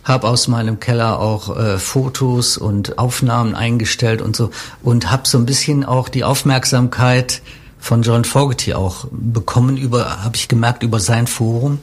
habe 0.10 0.28
aus 0.28 0.48
meinem 0.48 0.80
Keller 0.80 1.20
auch 1.20 1.56
äh, 1.56 1.78
Fotos 1.78 2.58
und 2.58 2.98
Aufnahmen 2.98 3.56
eingestellt 3.56 4.22
und 4.22 4.36
so 4.36 4.50
und 4.84 5.10
habe 5.10 5.28
so 5.28 5.38
ein 5.38 5.46
bisschen 5.46 5.86
auch 5.86 6.10
die 6.10 6.24
Aufmerksamkeit 6.24 7.42
von 7.80 8.02
John 8.02 8.26
Fogerty 8.26 8.74
auch 8.74 9.08
bekommen 9.12 9.78
über 9.78 10.24
habe 10.24 10.36
ich 10.36 10.50
gemerkt 10.50 10.84
über 10.84 11.00
sein 11.00 11.28
Forum 11.28 11.80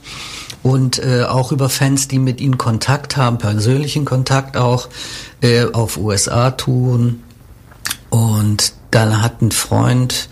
und 0.63 0.99
äh, 0.99 1.25
auch 1.25 1.53
über 1.53 1.71
Fans, 1.71 2.09
die 2.09 2.19
mit 2.19 2.41
ihm 2.41 2.59
Kontakt 2.59 3.17
haben, 3.17 3.39
persönlichen 3.39 4.05
Kontakt 4.05 4.57
auch 4.57 4.89
äh, 5.41 5.65
auf 5.73 5.97
USA-Touren 5.97 7.23
und 8.11 8.75
dann 8.91 9.23
hat 9.23 9.41
ein 9.41 9.53
Freund 9.53 10.29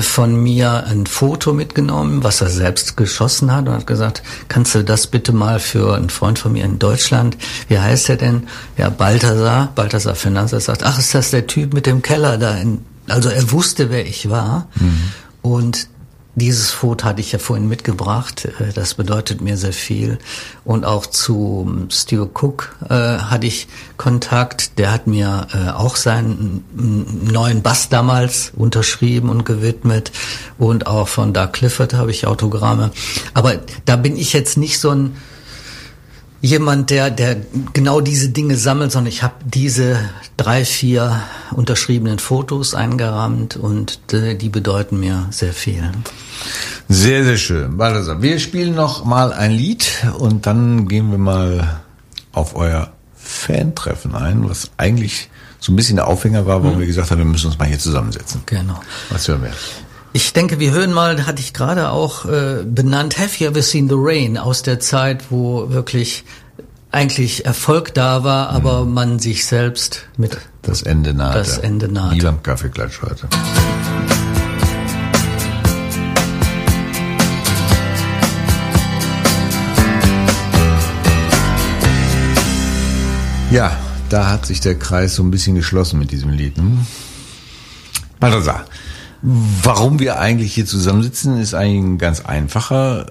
von 0.00 0.42
mir 0.42 0.84
ein 0.86 1.04
Foto 1.04 1.52
mitgenommen, 1.52 2.24
was 2.24 2.40
er 2.40 2.48
selbst 2.48 2.96
geschossen 2.96 3.54
hat 3.54 3.68
und 3.68 3.74
hat 3.74 3.86
gesagt, 3.86 4.22
kannst 4.48 4.74
du 4.74 4.82
das 4.82 5.06
bitte 5.06 5.32
mal 5.32 5.58
für 5.58 5.94
einen 5.94 6.08
Freund 6.08 6.38
von 6.38 6.52
mir 6.52 6.64
in 6.64 6.78
Deutschland, 6.78 7.36
wie 7.68 7.78
heißt 7.78 8.08
er 8.08 8.16
denn? 8.16 8.48
Ja, 8.78 8.88
Balthasar, 8.88 9.72
Balthasar 9.74 10.14
Fernandes 10.14 10.64
sagt, 10.64 10.82
ach, 10.82 10.98
ist 10.98 11.14
das 11.14 11.30
der 11.30 11.46
Typ 11.46 11.74
mit 11.74 11.84
dem 11.84 12.00
Keller 12.00 12.38
da 12.38 12.56
in, 12.56 12.84
also 13.06 13.28
er 13.28 13.52
wusste, 13.52 13.90
wer 13.90 14.06
ich 14.06 14.30
war. 14.30 14.68
Mhm. 14.76 15.02
Und 15.42 15.88
dieses 16.36 16.70
Foto 16.70 17.06
hatte 17.06 17.20
ich 17.20 17.32
ja 17.32 17.38
vorhin 17.38 17.66
mitgebracht. 17.66 18.44
Äh, 18.44 18.72
das 18.74 18.94
bedeutet 18.94 19.40
mir 19.40 19.56
sehr 19.56 19.72
viel. 19.72 20.18
Und 20.64 20.84
auch 20.84 21.06
zu 21.06 21.86
Steve 21.90 22.28
Cook 22.32 22.76
äh, 22.88 22.94
hatte 22.94 23.46
ich 23.46 23.66
Kontakt. 23.96 24.78
Der 24.78 24.92
hat 24.92 25.06
mir 25.06 25.48
äh, 25.52 25.70
auch 25.70 25.96
seinen 25.96 26.62
neuen 26.72 27.62
Bass 27.62 27.88
damals 27.88 28.52
unterschrieben 28.54 29.30
und 29.30 29.44
gewidmet. 29.44 30.12
Und 30.58 30.86
auch 30.86 31.08
von 31.08 31.32
Doug 31.32 31.52
Clifford 31.52 31.94
habe 31.94 32.10
ich 32.10 32.26
Autogramme. 32.26 32.90
Aber 33.32 33.54
da 33.86 33.96
bin 33.96 34.16
ich 34.16 34.34
jetzt 34.34 34.58
nicht 34.58 34.78
so 34.78 34.90
ein 34.90 35.16
jemand, 36.40 36.90
der, 36.90 37.10
der 37.10 37.36
genau 37.72 38.00
diese 38.00 38.28
Dinge 38.28 38.56
sammelt, 38.56 38.92
sondern 38.92 39.12
ich 39.12 39.22
habe 39.22 39.34
diese 39.44 39.98
drei, 40.36 40.64
vier 40.64 41.22
unterschriebenen 41.52 42.18
Fotos 42.18 42.74
eingerahmt 42.74 43.56
und 43.56 44.12
die, 44.12 44.36
die 44.36 44.48
bedeuten 44.48 45.00
mir 45.00 45.26
sehr 45.30 45.52
viel. 45.52 45.90
Sehr, 46.88 47.24
sehr 47.24 47.36
schön. 47.36 47.76
Balthasar, 47.76 48.22
wir 48.22 48.38
spielen 48.38 48.74
noch 48.74 49.04
mal 49.04 49.32
ein 49.32 49.50
Lied 49.50 50.06
und 50.18 50.46
dann 50.46 50.88
gehen 50.88 51.10
wir 51.10 51.18
mal 51.18 51.80
auf 52.32 52.54
euer 52.54 52.92
Fan-Treffen 53.16 54.14
ein, 54.14 54.48
was 54.48 54.70
eigentlich 54.76 55.30
so 55.58 55.72
ein 55.72 55.76
bisschen 55.76 55.96
der 55.96 56.06
Aufhänger 56.06 56.46
war, 56.46 56.62
warum 56.62 56.74
hm. 56.74 56.80
wir 56.80 56.86
gesagt 56.86 57.10
haben, 57.10 57.18
wir 57.18 57.24
müssen 57.24 57.46
uns 57.46 57.58
mal 57.58 57.66
hier 57.66 57.78
zusammensetzen. 57.78 58.42
Genau. 58.46 58.80
Was 59.10 59.26
hören 59.26 59.42
wir? 59.42 59.52
Ich 60.16 60.32
denke, 60.32 60.58
wir 60.58 60.70
hören 60.72 60.94
mal, 60.94 61.26
hatte 61.26 61.42
ich 61.42 61.52
gerade 61.52 61.90
auch 61.90 62.24
äh, 62.24 62.64
benannt, 62.64 63.18
Have 63.18 63.36
You 63.36 63.50
Ever 63.50 63.60
Seen 63.60 63.86
the 63.86 63.96
Rain 63.98 64.38
aus 64.38 64.62
der 64.62 64.80
Zeit, 64.80 65.30
wo 65.30 65.68
wirklich 65.68 66.24
eigentlich 66.90 67.44
Erfolg 67.44 67.92
da 67.92 68.24
war, 68.24 68.48
aber 68.48 68.86
mhm. 68.86 68.94
man 68.94 69.18
sich 69.18 69.44
selbst 69.44 70.06
mit 70.16 70.38
das 70.62 70.80
Ende 70.80 71.12
nahte. 71.12 71.36
Das 71.40 71.58
Ende 71.58 71.88
nahte. 71.88 72.16
Wie 72.16 72.22
beim 72.22 72.42
Kaffeeklatsch 72.42 73.02
heute. 73.02 73.28
Ja, 83.50 83.76
da 84.08 84.30
hat 84.30 84.46
sich 84.46 84.62
der 84.62 84.78
Kreis 84.78 85.16
so 85.16 85.22
ein 85.22 85.30
bisschen 85.30 85.56
geschlossen 85.56 85.98
mit 85.98 86.10
diesem 86.10 86.30
Lied. 86.30 86.56
Hm? 86.56 86.86
Balthasar, 88.18 88.64
Warum 89.22 89.98
wir 89.98 90.18
eigentlich 90.18 90.54
hier 90.54 90.66
zusammensitzen, 90.66 91.40
ist 91.40 91.54
eigentlich 91.54 91.82
ein 91.82 91.98
ganz 91.98 92.20
einfacher. 92.20 93.06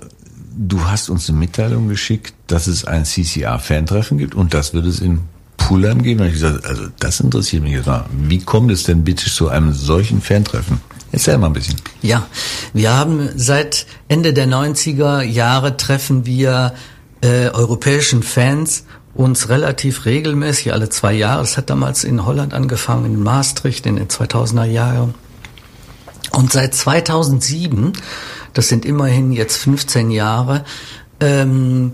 Du 0.58 0.86
hast 0.86 1.10
uns 1.10 1.30
eine 1.30 1.38
Mitteilung 1.38 1.90
geschickt, 1.90 2.34
dass 2.48 2.68
es 2.68 2.86
ein 2.86 3.06
CCR-Fantreffen 3.06 4.18
gibt 4.18 4.36
und 4.36 4.54
das 4.54 4.74
wird 4.74 4.86
es 4.86 5.00
in 5.00 5.22
Pulheim 5.58 6.04
geben. 6.04 6.22
Und 6.22 6.28
ich 6.28 6.34
gesagt, 6.34 6.66
also 6.66 6.84
das 7.00 7.20
interessiert 7.20 7.64
mich 7.64 7.74
jetzt 7.74 7.88
mal. 7.88 8.06
Wie 8.12 8.40
kommt 8.40 8.72
es 8.72 8.84
denn 8.84 9.04
bitte 9.04 9.26
zu 9.26 9.50
einem 9.50 9.74
solchen 9.74 10.22
Fantreffen? 10.22 10.80
Erzähl 11.12 11.38
mal 11.38 11.48
ein 11.48 11.54
bisschen. 11.54 11.76
Ja, 12.02 12.28
wir 12.74 12.94
haben 12.94 13.30
seit 13.36 13.86
Ende 14.08 14.34
der 14.34 14.48
90er 14.48 15.22
Jahre 15.22 15.78
treffen 15.78 16.26
wir 16.26 16.74
äh, 17.22 17.50
europäischen 17.50 18.22
Fans 18.22 18.86
uns 19.14 19.50
relativ 19.50 20.06
regelmäßig, 20.06 20.74
alle 20.74 20.90
zwei 20.90 21.14
Jahre. 21.14 21.42
Es 21.42 21.58
hat 21.58 21.70
damals 21.70 22.04
in 22.04 22.26
Holland 22.26 22.54
angefangen, 22.54 23.06
in 23.06 23.24
Maastricht 23.24 23.86
in 23.86 23.96
den 23.96 24.10
2000er 24.10 24.66
Jahren 24.66 25.14
und 26.36 26.52
seit 26.52 26.74
2007, 26.74 27.94
das 28.54 28.68
sind 28.68 28.86
immerhin 28.86 29.32
jetzt 29.32 29.58
15 29.58 30.12
Jahre, 30.12 30.66
ähm, 31.20 31.94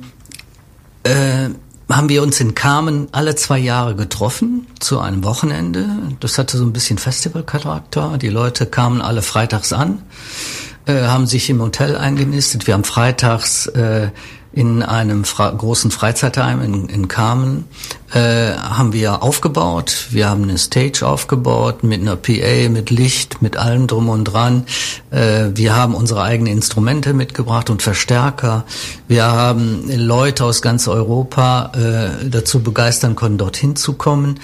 äh, 1.04 1.50
haben 1.90 2.10
wir 2.10 2.24
uns 2.24 2.40
in 2.40 2.56
Carmen 2.56 3.08
alle 3.12 3.36
zwei 3.36 3.60
Jahre 3.60 3.96
getroffen 3.96 4.68
zu 4.80 5.00
einem 5.00 5.24
Wochenende. 5.24 5.88
Das 6.20 6.38
hatte 6.38 6.58
so 6.58 6.64
ein 6.64 6.74
bisschen 6.74 6.98
Festivalcharakter. 6.98 8.18
Die 8.18 8.30
Leute 8.30 8.66
kamen 8.66 9.02
alle 9.02 9.22
freitags 9.22 9.74
an, 9.74 10.02
äh, 10.86 11.04
haben 11.04 11.28
sich 11.28 11.50
im 11.50 11.62
Hotel 11.62 11.98
eingenistet. 11.98 12.66
Wir 12.66 12.74
haben 12.74 12.84
freitags 12.84 13.68
äh, 13.68 14.10
in 14.54 14.84
einem 14.84 15.24
Fra 15.24 15.50
großen 15.50 15.92
Freizeitheim 15.92 16.62
in, 16.62 16.90
in 16.90 17.08
Carmen 17.08 17.66
äh, 18.14 18.52
haben 18.54 18.92
wir 18.92 19.24
aufgebaut. 19.24 20.08
Wir 20.10 20.30
haben 20.30 20.44
eine 20.44 20.58
Stage 20.58 21.08
aufgebaut 21.08 21.84
mit 21.84 22.02
einer 22.02 22.18
PA, 22.18 22.70
mit 22.70 22.90
Licht, 22.90 23.42
mit 23.42 23.56
allem 23.56 23.88
drum 23.88 24.10
und 24.10 24.26
dran. 24.26 24.66
Äh, 25.10 25.52
wir 25.54 25.76
haben 25.76 25.96
unsere 25.96 26.24
eigenen 26.24 26.52
Instrumente 26.54 27.14
mitgebracht 27.14 27.70
und 27.70 27.82
Verstärker. 27.82 28.66
Wir 29.08 29.26
haben 29.26 29.90
Leute 29.90 30.44
aus 30.44 30.62
ganz 30.62 30.88
Europa 30.90 31.72
äh, 31.74 32.30
dazu 32.30 32.62
begeistern 32.62 33.16
können, 33.16 33.38
dorthin 33.38 33.78
zu 33.78 33.94
kommen. 33.94 34.40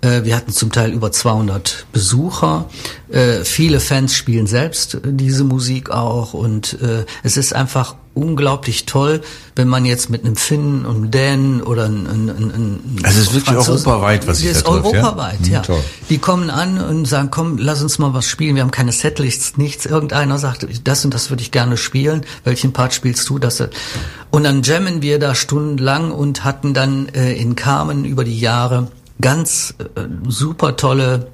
Äh, 0.00 0.24
wir 0.24 0.36
hatten 0.36 0.52
zum 0.52 0.70
Teil 0.70 0.92
über 0.92 1.10
200 1.10 1.86
Besucher. 1.92 2.66
Äh, 3.08 3.44
viele 3.44 3.80
Fans 3.80 4.14
spielen 4.14 4.46
selbst 4.46 4.98
diese 5.04 5.44
Musik 5.44 5.90
auch 5.90 6.34
und 6.34 6.80
äh, 6.80 7.04
es 7.22 7.36
ist 7.36 7.54
einfach 7.54 7.96
unglaublich 8.14 8.84
toll, 8.84 9.22
wenn 9.54 9.68
man 9.68 9.84
jetzt 9.84 10.10
mit 10.10 10.24
einem 10.24 10.36
Finnen 10.36 10.84
und 10.84 10.96
einem 10.96 11.10
Dänen 11.10 11.62
oder 11.62 11.84
ein, 11.84 12.06
ein, 12.06 12.28
ein, 12.28 12.50
ein 12.50 13.00
Es 13.04 13.16
ist 13.16 13.32
wirklich 13.32 13.54
Franzosen, 13.54 13.86
europaweit, 13.86 14.26
was 14.26 14.40
ich 14.40 14.52
da 14.52 14.60
trifft, 14.60 14.86
europaweit, 14.86 15.46
ja. 15.46 15.62
ja. 15.66 15.74
Die 16.10 16.18
kommen 16.18 16.50
an 16.50 16.80
und 16.80 17.06
sagen, 17.06 17.30
komm, 17.30 17.58
lass 17.58 17.80
uns 17.80 17.98
mal 17.98 18.14
was 18.14 18.26
spielen. 18.26 18.56
Wir 18.56 18.62
haben 18.62 18.72
keine 18.72 18.92
Setlists, 18.92 19.56
nichts. 19.56 19.86
Irgendeiner 19.86 20.38
sagt, 20.38 20.66
das 20.84 21.04
und 21.04 21.14
das 21.14 21.30
würde 21.30 21.42
ich 21.42 21.52
gerne 21.52 21.76
spielen. 21.76 22.22
Welchen 22.44 22.72
Part 22.72 22.92
spielst 22.92 23.28
du? 23.28 23.38
Das 23.38 23.62
und 24.30 24.44
dann 24.44 24.62
jammen 24.62 25.00
wir 25.00 25.18
da 25.18 25.34
stundenlang 25.34 26.10
und 26.10 26.44
hatten 26.44 26.74
dann 26.74 27.08
äh, 27.08 27.32
in 27.34 27.54
Carmen 27.56 28.04
über 28.04 28.24
die 28.24 28.38
Jahre 28.38 28.88
ganz 29.20 29.74
äh, 29.78 30.02
super 30.26 30.76
tolle 30.76 31.28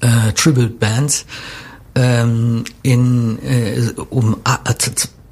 äh, 0.00 0.32
Tribute 0.32 0.78
Bands 0.78 1.26
ähm, 1.94 2.64
in 2.82 3.38
äh, 3.42 3.92
um 4.10 4.36
äh, 4.44 4.74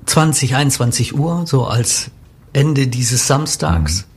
20, 0.06 0.54
21 0.56 1.14
Uhr, 1.16 1.44
so 1.46 1.66
als 1.66 2.10
Ende 2.52 2.88
dieses 2.88 3.26
Samstags. 3.26 4.02
Mhm. 4.02 4.10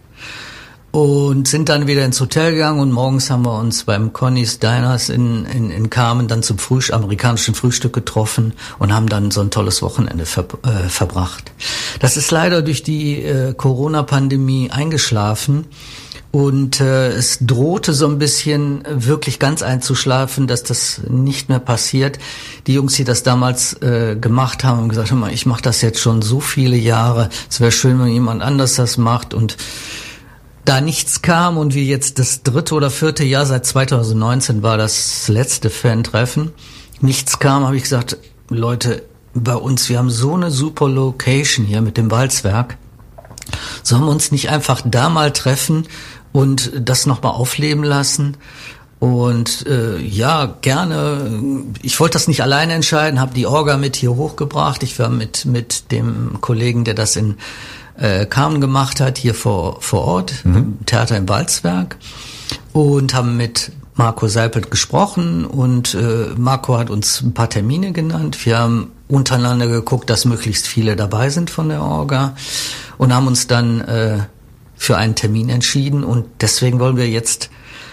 Und 0.92 1.48
sind 1.48 1.70
dann 1.70 1.88
wieder 1.88 2.06
ins 2.06 2.22
Hotel 2.22 2.52
gegangen 2.52 2.80
und 2.80 2.92
morgens 2.92 3.32
haben 3.32 3.46
wir 3.46 3.58
uns 3.58 3.86
beim 3.86 4.14
Conny's 4.14 4.60
Diners 4.60 5.10
in, 5.10 5.44
in, 5.46 5.72
in 5.72 5.90
Carmen 5.90 6.28
dann 6.28 6.44
zum 6.44 6.60
Frühstück, 6.60 6.94
amerikanischen 6.94 7.56
Frühstück 7.56 7.94
getroffen 7.94 8.54
und 8.78 8.94
haben 8.94 9.10
dann 9.10 9.32
so 9.32 9.42
ein 9.42 9.50
tolles 9.50 9.82
Wochenende 9.82 10.28
ver, 10.28 10.46
äh, 10.62 10.90
verbracht. 10.90 11.52
Das 12.00 12.16
ist 12.16 12.30
leider 12.30 12.62
durch 12.62 12.84
die 12.84 13.24
äh, 13.24 13.56
Corona-Pandemie 13.56 14.70
eingeschlafen. 14.70 15.66
Und 16.34 16.82
äh, 16.82 17.10
es 17.10 17.38
drohte 17.42 17.94
so 17.94 18.08
ein 18.08 18.18
bisschen 18.18 18.84
wirklich 18.90 19.38
ganz 19.38 19.62
einzuschlafen, 19.62 20.48
dass 20.48 20.64
das 20.64 21.02
nicht 21.08 21.48
mehr 21.48 21.60
passiert. 21.60 22.18
Die 22.66 22.74
Jungs, 22.74 22.94
die 22.96 23.04
das 23.04 23.22
damals 23.22 23.80
äh, 23.84 24.16
gemacht 24.20 24.64
haben, 24.64 24.78
haben 24.80 24.90
gesagt, 24.90 25.12
mal, 25.12 25.32
ich 25.32 25.46
mache 25.46 25.62
das 25.62 25.84
jetzt 25.84 26.00
schon 26.00 26.24
so 26.24 26.40
viele 26.40 26.76
Jahre. 26.76 27.30
Es 27.52 27.60
wäre 27.60 27.72
schön, 27.72 28.00
wenn 28.00 28.08
jemand 28.08 28.42
anders 28.42 28.74
das 28.74 28.98
macht. 28.98 29.36
Und 29.36 29.58
da 30.66 30.82
nichts 30.82 31.22
kam 31.22 31.60
und 31.60 31.76
wir 31.76 31.84
jetzt 31.84 32.18
das 32.18 32.42
dritte 32.42 32.74
oder 32.74 32.90
vierte 32.90 33.24
Jahr 33.24 33.46
seit 33.46 33.68
2019 33.68 34.64
war 34.64 34.80
das 34.80 35.28
letzte 35.28 35.70
Fan-Treffen, 35.70 36.52
nichts 37.00 37.38
kam, 37.38 37.64
habe 37.64 37.78
ich 37.78 37.84
gesagt, 37.84 38.18
Leute, 38.50 39.04
bei 39.36 39.56
uns, 39.56 39.88
wir 39.88 40.00
haben 40.00 40.10
so 40.10 40.34
eine 40.34 40.50
super 40.50 40.90
Location 40.90 41.64
hier 41.64 41.82
mit 41.82 41.98
dem 41.98 42.10
Walzwerk. 42.10 42.78
Sollen 43.84 44.02
wir 44.02 44.10
uns 44.10 44.32
nicht 44.32 44.50
einfach 44.50 44.82
da 44.84 45.10
mal 45.10 45.32
treffen 45.32 45.86
und 46.34 46.72
das 46.78 47.06
nochmal 47.06 47.32
aufleben 47.32 47.84
lassen. 47.84 48.36
Und 49.00 49.66
äh, 49.68 50.00
ja, 50.00 50.58
gerne. 50.62 51.32
Ich 51.82 52.00
wollte 52.00 52.14
das 52.14 52.28
nicht 52.28 52.42
alleine 52.42 52.74
entscheiden, 52.74 53.20
habe 53.20 53.34
die 53.34 53.46
Orga 53.46 53.78
mit 53.78 53.96
hier 53.96 54.16
hochgebracht. 54.16 54.82
Ich 54.84 54.98
war 55.00 55.10
mit 55.10 55.46
mit 55.46 55.92
dem 55.92 56.40
Kollegen, 56.42 56.84
der 56.86 56.94
das 56.94 57.16
in 57.16 57.36
äh, 57.98 58.26
Carmen 58.26 58.62
gemacht 58.62 59.00
hat, 59.00 59.18
hier 59.18 59.36
vor 59.36 59.82
vor 59.82 60.02
Ort 60.02 60.46
mhm. 60.46 60.56
im 60.56 60.86
Theater 60.86 61.18
im 61.18 61.28
Walzwerk 61.28 61.98
und 62.72 63.14
haben 63.14 63.38
mit 63.38 63.72
Marco 63.96 64.28
Seipelt 64.28 64.72
gesprochen 64.72 65.46
und 65.46 65.94
äh, 65.94 66.30
Marco 66.36 66.78
hat 66.78 66.90
uns 66.90 67.22
ein 67.22 67.34
paar 67.34 67.50
Termine 67.50 67.92
genannt. 67.92 68.46
Wir 68.46 68.58
haben 68.58 68.92
untereinander 69.08 69.68
geguckt, 69.68 70.10
dass 70.10 70.26
möglichst 70.26 70.66
viele 70.66 70.96
dabei 70.96 71.30
sind 71.30 71.50
von 71.50 71.70
der 71.70 71.82
Orga 71.82 72.36
und 72.98 73.14
haben 73.14 73.28
uns 73.28 73.48
dann 73.48 73.82
äh, 73.82 74.20
für 74.84 74.98
einen 74.98 75.16
Termin 75.16 75.48
entschieden 75.48 76.04
und 76.04 76.26
deswegen 76.42 76.78
wollen 76.80 76.98
wir 76.98 77.08
jetzt 77.08 77.50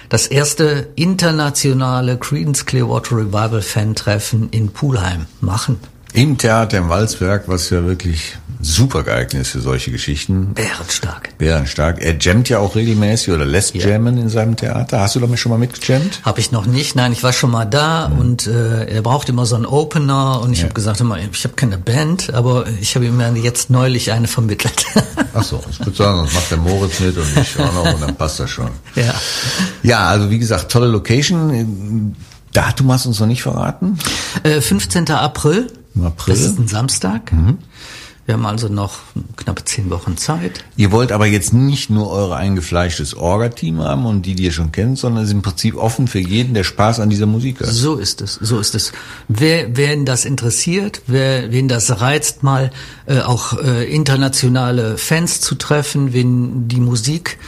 das 0.09 0.27
erste 0.27 0.89
internationale 0.97 2.19
Creedence 2.19 2.67
Clearwater 2.67 3.17
Revival 3.17 3.63
Fan 3.63 3.95
Treffen 3.95 4.49
in 4.51 4.71
Pulheim 4.71 5.27
machen. 5.41 5.79
Im 6.15 6.37
Theater 6.37 6.79
im 6.79 6.89
Walzberg, 6.89 7.45
was 7.47 7.71
ja 7.71 7.85
wirklich 7.87 8.39
super 8.63 9.03
geeignet 9.03 9.43
ist 9.43 9.51
für 9.51 9.61
solche 9.61 9.91
Geschichten. 9.91 10.53
Bärenstark. 10.55 11.37
Bärenstark. 11.39 12.03
Er 12.03 12.17
jammt 12.19 12.49
ja 12.49 12.59
auch 12.59 12.77
regelmäßig 12.77 13.33
oder 13.33 13.45
lässt 13.45 13.75
Ja. 13.75 13.89
jammen 13.89 14.19
in 14.19 14.29
seinem 14.29 14.57
Theater. 14.57 15.01
Hast 15.01 15.15
du 15.15 15.21
damit 15.21 15.39
schon 15.39 15.51
mal 15.51 15.59
mitgejammt? 15.59 16.21
Habe 16.25 16.41
ich 16.41 16.53
noch 16.53 16.67
nicht. 16.67 16.95
Nein, 16.95 17.13
ich 17.13 17.23
war 17.23 17.33
schon 17.33 17.51
mal 17.51 17.65
da 17.65 18.07
und 18.07 18.47
äh, 18.47 18.85
er 18.87 19.03
braucht 19.03 19.29
immer 19.29 19.47
so 19.47 19.57
einen 19.57 19.67
Opener 19.67 20.41
und 20.43 20.53
ich 20.53 20.59
Ja. 20.59 20.65
habe 20.65 20.75
gesagt, 20.75 21.01
immer, 21.01 21.17
ich 21.19 21.45
habe 21.45 21.55
keine 21.55 21.79
Band, 21.79 22.35
aber 22.35 22.67
ich 22.81 22.95
habe 22.97 23.07
ihm 23.07 23.19
ja 23.21 23.33
jetzt 23.33 23.71
neulich 23.71 24.13
eine 24.13 24.29
vermittelt. 24.29 24.85
Ach 25.35 25.43
so, 25.45 25.63
ich 25.71 25.79
würde 25.81 25.97
sagen, 25.97 26.19
sonst 26.19 26.35
macht 26.35 26.51
der 26.51 26.59
Moritz 26.59 27.01
mit 27.01 27.17
und 27.17 27.27
ich 27.41 27.59
auch 27.59 27.73
noch 27.73 27.95
und 27.95 28.03
dann 28.03 28.17
passt 28.17 28.41
das 28.41 28.51
schon. 28.51 28.69
ja. 28.95 29.15
Ja, 29.83 30.09
also 30.09 30.31
wie 30.31 30.39
gesagt, 30.39 30.71
tolle 30.71 30.87
Location. 30.89 32.15
Datum 32.53 32.91
hast 32.93 33.05
du 33.05 33.11
uns 33.11 33.21
noch 33.21 33.27
nicht 33.29 33.43
verraten. 33.43 33.99
Äh, 34.43 34.61
15. 34.61 35.09
April. 35.11 35.69
Im 35.95 36.05
April. 36.07 36.35
Das 36.35 36.43
ist 36.45 36.59
ein 36.59 36.69
Samstag. 36.69 37.33
Wir 38.27 38.35
haben 38.35 38.47
also 38.47 38.69
noch 38.69 38.99
knappe 39.37 39.65
zehn 39.65 39.91
Wochen 39.91 40.17
Zeit. 40.17 40.65
Ihr 40.77 40.93
wollt 40.93 41.11
aber 41.11 41.27
jetzt 41.27 41.53
nicht 41.53 41.91
nur 41.91 42.11
eure 42.11 42.37
eingefleischtes 42.37 43.17
Orga-Team 43.17 43.81
haben 43.81 44.07
und 44.07 44.23
die, 44.23 44.35
die 44.35 44.45
ihr 44.45 44.53
schon 44.53 44.71
kennt, 44.73 44.99
sondern 44.99 45.25
es 45.25 45.31
ist 45.31 45.35
im 45.35 45.43
Prinzip 45.43 45.77
offen 45.77 46.07
für 46.07 46.21
jeden, 46.21 46.55
der 46.55 46.63
Spaß 46.63 47.01
an 47.01 47.11
dieser 47.11 47.27
Musik 47.27 47.61
hat. 47.61 47.69
So 47.69 47.97
ist 47.97 48.21
es, 48.21 48.35
so 48.35 48.61
ist 48.61 48.75
es. 48.75 48.93
Wer, 49.29 49.77
wen 49.77 50.05
das 50.05 50.25
interessiert, 50.25 51.03
wer, 51.07 51.51
wen 51.51 51.67
das 51.67 52.01
reizt, 52.01 52.43
mal 52.43 52.71
äh, 53.07 53.21
auch 53.21 53.59
äh, 53.59 53.93
internationale 53.93 54.97
Fans 54.97 55.41
zu 55.41 55.57
treffen, 55.57 56.13
wen 56.13 56.69
die 56.69 56.81
Musik, 56.81 57.39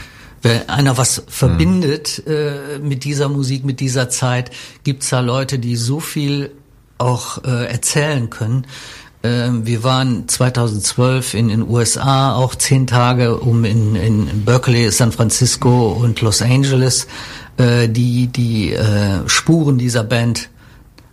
wer 0.40 0.68
einer 0.68 0.96
was 0.98 1.22
verbindet 1.28 2.26
äh, 2.26 2.78
mit 2.80 3.04
dieser 3.04 3.28
Musik, 3.28 3.64
mit 3.64 3.78
dieser 3.78 4.08
Zeit, 4.08 4.50
gibt's 4.84 5.10
da 5.10 5.20
Leute, 5.20 5.58
die 5.58 5.76
so 5.76 6.00
viel 6.00 6.50
auch 6.98 7.44
äh, 7.44 7.66
erzählen 7.66 8.30
können. 8.30 8.66
Ähm, 9.22 9.66
Wir 9.66 9.84
waren 9.84 10.28
2012 10.28 11.34
in 11.34 11.48
den 11.48 11.68
USA 11.68 12.34
auch 12.34 12.54
zehn 12.54 12.86
Tage, 12.86 13.36
um 13.36 13.64
in, 13.64 13.94
in 13.94 14.44
Berkeley, 14.44 14.90
San 14.90 15.12
Francisco 15.12 15.92
und 15.92 16.20
Los 16.20 16.42
Angeles 16.42 17.06
äh, 17.56 17.88
die 17.88 18.28
die 18.28 18.72
äh, 18.72 19.28
Spuren 19.28 19.78
dieser 19.78 20.04
Band 20.04 20.48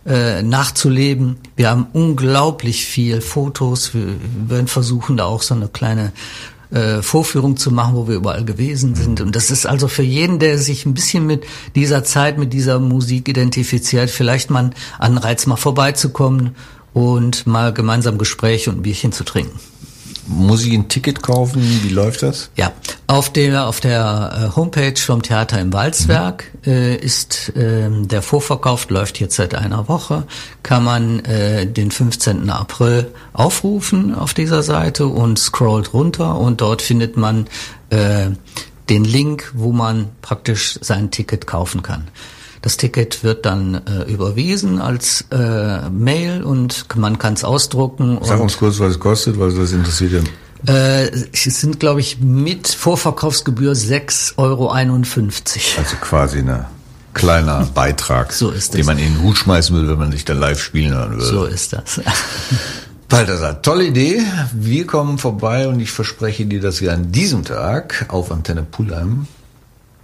äh, 0.06 0.42
nachzuleben. 0.42 1.36
Wir 1.56 1.70
haben 1.70 1.86
unglaublich 1.92 2.86
viel 2.86 3.20
Fotos. 3.20 3.94
Wir 3.94 4.06
werden 4.48 4.66
versuchen, 4.66 5.16
da 5.16 5.26
auch 5.26 5.42
so 5.42 5.54
eine 5.54 5.68
kleine 5.68 6.12
äh, 6.70 7.02
Vorführung 7.02 7.56
zu 7.56 7.70
machen, 7.70 7.94
wo 7.96 8.08
wir 8.08 8.16
überall 8.16 8.44
gewesen 8.44 8.94
sind. 8.94 9.20
Und 9.20 9.36
das 9.36 9.50
ist 9.50 9.66
also 9.66 9.88
für 9.88 10.02
jeden, 10.02 10.38
der 10.38 10.56
sich 10.56 10.86
ein 10.86 10.94
bisschen 10.94 11.26
mit 11.26 11.44
dieser 11.74 12.04
Zeit, 12.04 12.38
mit 12.38 12.52
dieser 12.52 12.78
Musik 12.78 13.28
identifiziert, 13.28 14.08
vielleicht 14.08 14.50
mal 14.50 14.64
ein 14.64 14.74
Anreiz, 14.98 15.46
mal 15.46 15.56
vorbeizukommen 15.56 16.54
und 16.92 17.46
mal 17.46 17.72
gemeinsam 17.72 18.18
Gespräche 18.18 18.70
und 18.70 18.78
ein 18.78 18.82
Bierchen 18.82 19.12
zu 19.12 19.24
trinken. 19.24 19.58
Muss 20.26 20.64
ich 20.64 20.72
ein 20.72 20.88
Ticket 20.88 21.22
kaufen? 21.22 21.60
Wie 21.82 21.88
läuft 21.88 22.22
das? 22.22 22.50
Ja, 22.56 22.72
auf 23.08 23.32
der 23.32 23.66
auf 23.66 23.80
der 23.80 24.50
äh, 24.52 24.56
Homepage 24.56 24.94
vom 24.96 25.22
Theater 25.22 25.60
im 25.60 25.72
Walzwerk 25.72 26.44
äh, 26.64 26.94
ist 26.94 27.52
ähm, 27.56 28.06
der 28.06 28.22
Vorverkauf 28.22 28.88
läuft 28.90 29.18
jetzt 29.18 29.34
seit 29.34 29.56
einer 29.56 29.88
Woche. 29.88 30.24
Kann 30.62 30.84
man 30.84 31.18
äh, 31.24 31.66
den 31.66 31.90
15. 31.90 32.48
April 32.48 33.08
aufrufen 33.32 34.14
auf 34.14 34.32
dieser 34.32 34.62
Seite 34.62 35.08
und 35.08 35.38
scrollt 35.38 35.94
runter 35.94 36.38
und 36.38 36.60
dort 36.60 36.80
findet 36.80 37.16
man 37.16 37.48
äh, 37.90 38.30
den 38.88 39.04
Link, 39.04 39.50
wo 39.54 39.72
man 39.72 40.10
praktisch 40.22 40.78
sein 40.80 41.10
Ticket 41.10 41.48
kaufen 41.48 41.82
kann. 41.82 42.08
Das 42.62 42.76
Ticket 42.76 43.24
wird 43.24 43.46
dann 43.46 43.80
äh, 43.86 44.10
überwiesen 44.10 44.80
als 44.80 45.24
äh, 45.30 45.88
Mail 45.88 46.42
und 46.42 46.86
man 46.94 47.18
kann 47.18 47.32
es 47.32 47.42
ausdrucken. 47.44 48.18
Sag 48.22 48.40
uns 48.40 48.58
kurz, 48.58 48.78
was 48.80 48.92
es 48.92 49.00
kostet, 49.00 49.38
weil 49.38 49.52
das 49.52 49.72
interessiert 49.72 50.12
ja. 50.66 50.74
äh, 50.74 51.10
es 51.32 51.44
sind, 51.60 51.80
glaube 51.80 52.00
ich, 52.00 52.18
mit 52.20 52.68
Vorverkaufsgebühr 52.68 53.72
6,51 53.72 54.36
Euro. 54.36 54.70
Also 54.70 55.96
quasi 56.02 56.40
ein 56.40 56.66
kleiner 57.14 57.66
Beitrag, 57.74 58.32
So 58.32 58.50
ist 58.50 58.74
den 58.74 58.84
man 58.84 58.98
in 58.98 59.14
den 59.14 59.22
Hut 59.22 59.38
schmeißen 59.38 59.74
will, 59.74 59.88
wenn 59.88 59.98
man 59.98 60.12
sich 60.12 60.26
dann 60.26 60.38
live 60.38 60.60
spielen 60.60 60.92
hören 60.92 61.12
würde. 61.12 61.24
So 61.24 61.44
ist 61.44 61.72
das. 61.72 62.00
Balthasar, 63.08 63.60
tolle 63.62 63.86
Idee. 63.86 64.22
Wir 64.52 64.86
kommen 64.86 65.18
vorbei 65.18 65.66
und 65.66 65.80
ich 65.80 65.90
verspreche 65.90 66.44
dir, 66.46 66.60
dass 66.60 66.80
wir 66.80 66.92
an 66.92 67.10
diesem 67.10 67.44
Tag 67.44 68.04
auf 68.08 68.30
Antenne 68.30 68.62
Pullheim 68.62 69.26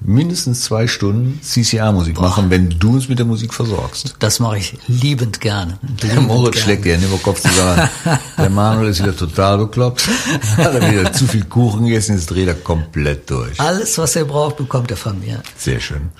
mindestens 0.01 0.63
zwei 0.63 0.87
Stunden 0.87 1.41
CCA-Musik 1.43 2.21
machen, 2.21 2.51
wenn 2.51 2.71
du 2.79 2.95
uns 2.95 3.09
mit 3.09 3.19
der 3.19 3.27
Musik 3.27 3.55
versorgst. 3.55 4.15
Das 4.19 4.41
mache 4.41 4.59
ich 4.59 4.79
liebend 4.87 5.41
gerne. 5.41 5.79
Der 6.03 6.21
Moritz 6.21 6.55
gerne. 6.55 6.65
schlägt 6.65 6.85
dir 6.85 6.99
den 6.99 7.23
Kopf 7.23 7.41
zusammen. 7.41 7.89
Der 8.39 8.51
Manuel 8.51 8.91
ist 8.91 9.03
wieder 9.03 9.17
total 9.17 9.59
bekloppt. 9.59 10.09
Hat 10.57 10.75
er 10.75 10.91
wieder 10.91 11.13
zu 11.13 11.27
viel 11.27 11.45
Kuchen 11.45 11.85
gegessen, 11.85 12.17
jetzt 12.17 12.27
dreht 12.27 12.49
er 12.49 12.55
komplett 12.55 13.31
durch. 13.31 13.59
Alles, 13.61 13.99
was 13.99 14.17
er 14.17 14.25
braucht, 14.25 14.57
bekommt 14.57 14.91
er 14.91 14.97
von 14.97 15.19
mir. 15.19 15.43
Sehr 15.57 15.81
schön. 15.81 16.11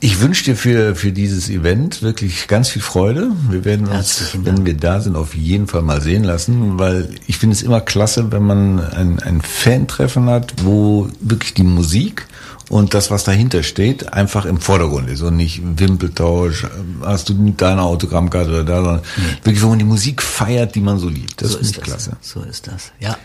Ich 0.00 0.20
wünsche 0.20 0.44
dir 0.44 0.56
für, 0.56 0.94
für 0.94 1.10
dieses 1.10 1.48
Event 1.48 2.02
wirklich 2.02 2.48
ganz 2.48 2.68
viel 2.68 2.82
Freude. 2.82 3.30
Wir 3.48 3.64
werden 3.64 3.86
uns, 3.86 4.36
wenn 4.42 4.66
wir 4.66 4.76
da 4.76 5.00
sind, 5.00 5.16
auf 5.16 5.34
jeden 5.34 5.66
Fall 5.66 5.82
mal 5.82 6.02
sehen 6.02 6.22
lassen, 6.22 6.78
weil 6.78 7.08
ich 7.26 7.38
finde 7.38 7.56
es 7.56 7.62
immer 7.62 7.80
klasse, 7.80 8.30
wenn 8.30 8.42
man 8.42 8.78
ein, 8.78 9.20
ein 9.20 9.40
Fan-Treffen 9.40 10.28
hat, 10.28 10.52
wo 10.62 11.08
wirklich 11.20 11.54
die 11.54 11.62
Musik 11.62 12.26
und 12.68 12.94
das, 12.94 13.10
was 13.10 13.24
dahinter 13.24 13.62
steht, 13.62 14.12
einfach 14.12 14.44
im 14.44 14.60
Vordergrund 14.60 15.08
ist 15.08 15.22
und 15.22 15.36
nicht 15.36 15.60
Wimpeltausch, 15.62 16.64
äh, 16.64 16.68
hast 17.02 17.28
du 17.28 17.34
deine 17.56 17.82
Autogrammkarte 17.82 18.50
oder 18.50 18.64
da, 18.64 18.76
sondern 18.82 19.02
wirklich, 19.44 19.62
wo 19.62 19.68
man 19.68 19.78
die 19.78 19.84
Musik 19.84 20.22
feiert, 20.22 20.74
die 20.74 20.80
man 20.80 20.98
so 20.98 21.08
liebt. 21.08 21.42
Das 21.42 21.52
so 21.52 21.58
ist 21.58 21.76
das. 21.76 21.84
klasse. 21.84 22.16
So 22.20 22.42
ist 22.42 22.66
das. 22.66 22.92
Ja. 22.98 23.16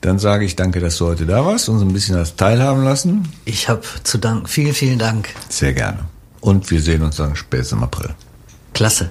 Dann 0.00 0.18
sage 0.18 0.44
ich 0.44 0.54
danke, 0.56 0.80
dass 0.80 0.96
du 0.98 1.06
heute 1.06 1.26
da 1.26 1.44
warst, 1.44 1.68
uns 1.68 1.82
ein 1.82 1.92
bisschen 1.92 2.14
das 2.16 2.36
teilhaben 2.36 2.84
lassen. 2.84 3.28
Ich 3.44 3.68
habe 3.68 3.82
zu 4.04 4.18
danken. 4.18 4.46
Vielen, 4.46 4.74
vielen 4.74 4.98
Dank. 4.98 5.28
Sehr 5.48 5.72
gerne. 5.72 6.00
Und 6.40 6.70
wir 6.70 6.80
sehen 6.80 7.02
uns 7.02 7.16
dann 7.16 7.34
spätestens 7.34 7.78
im 7.78 7.84
April. 7.84 8.14
Klasse. 8.74 9.10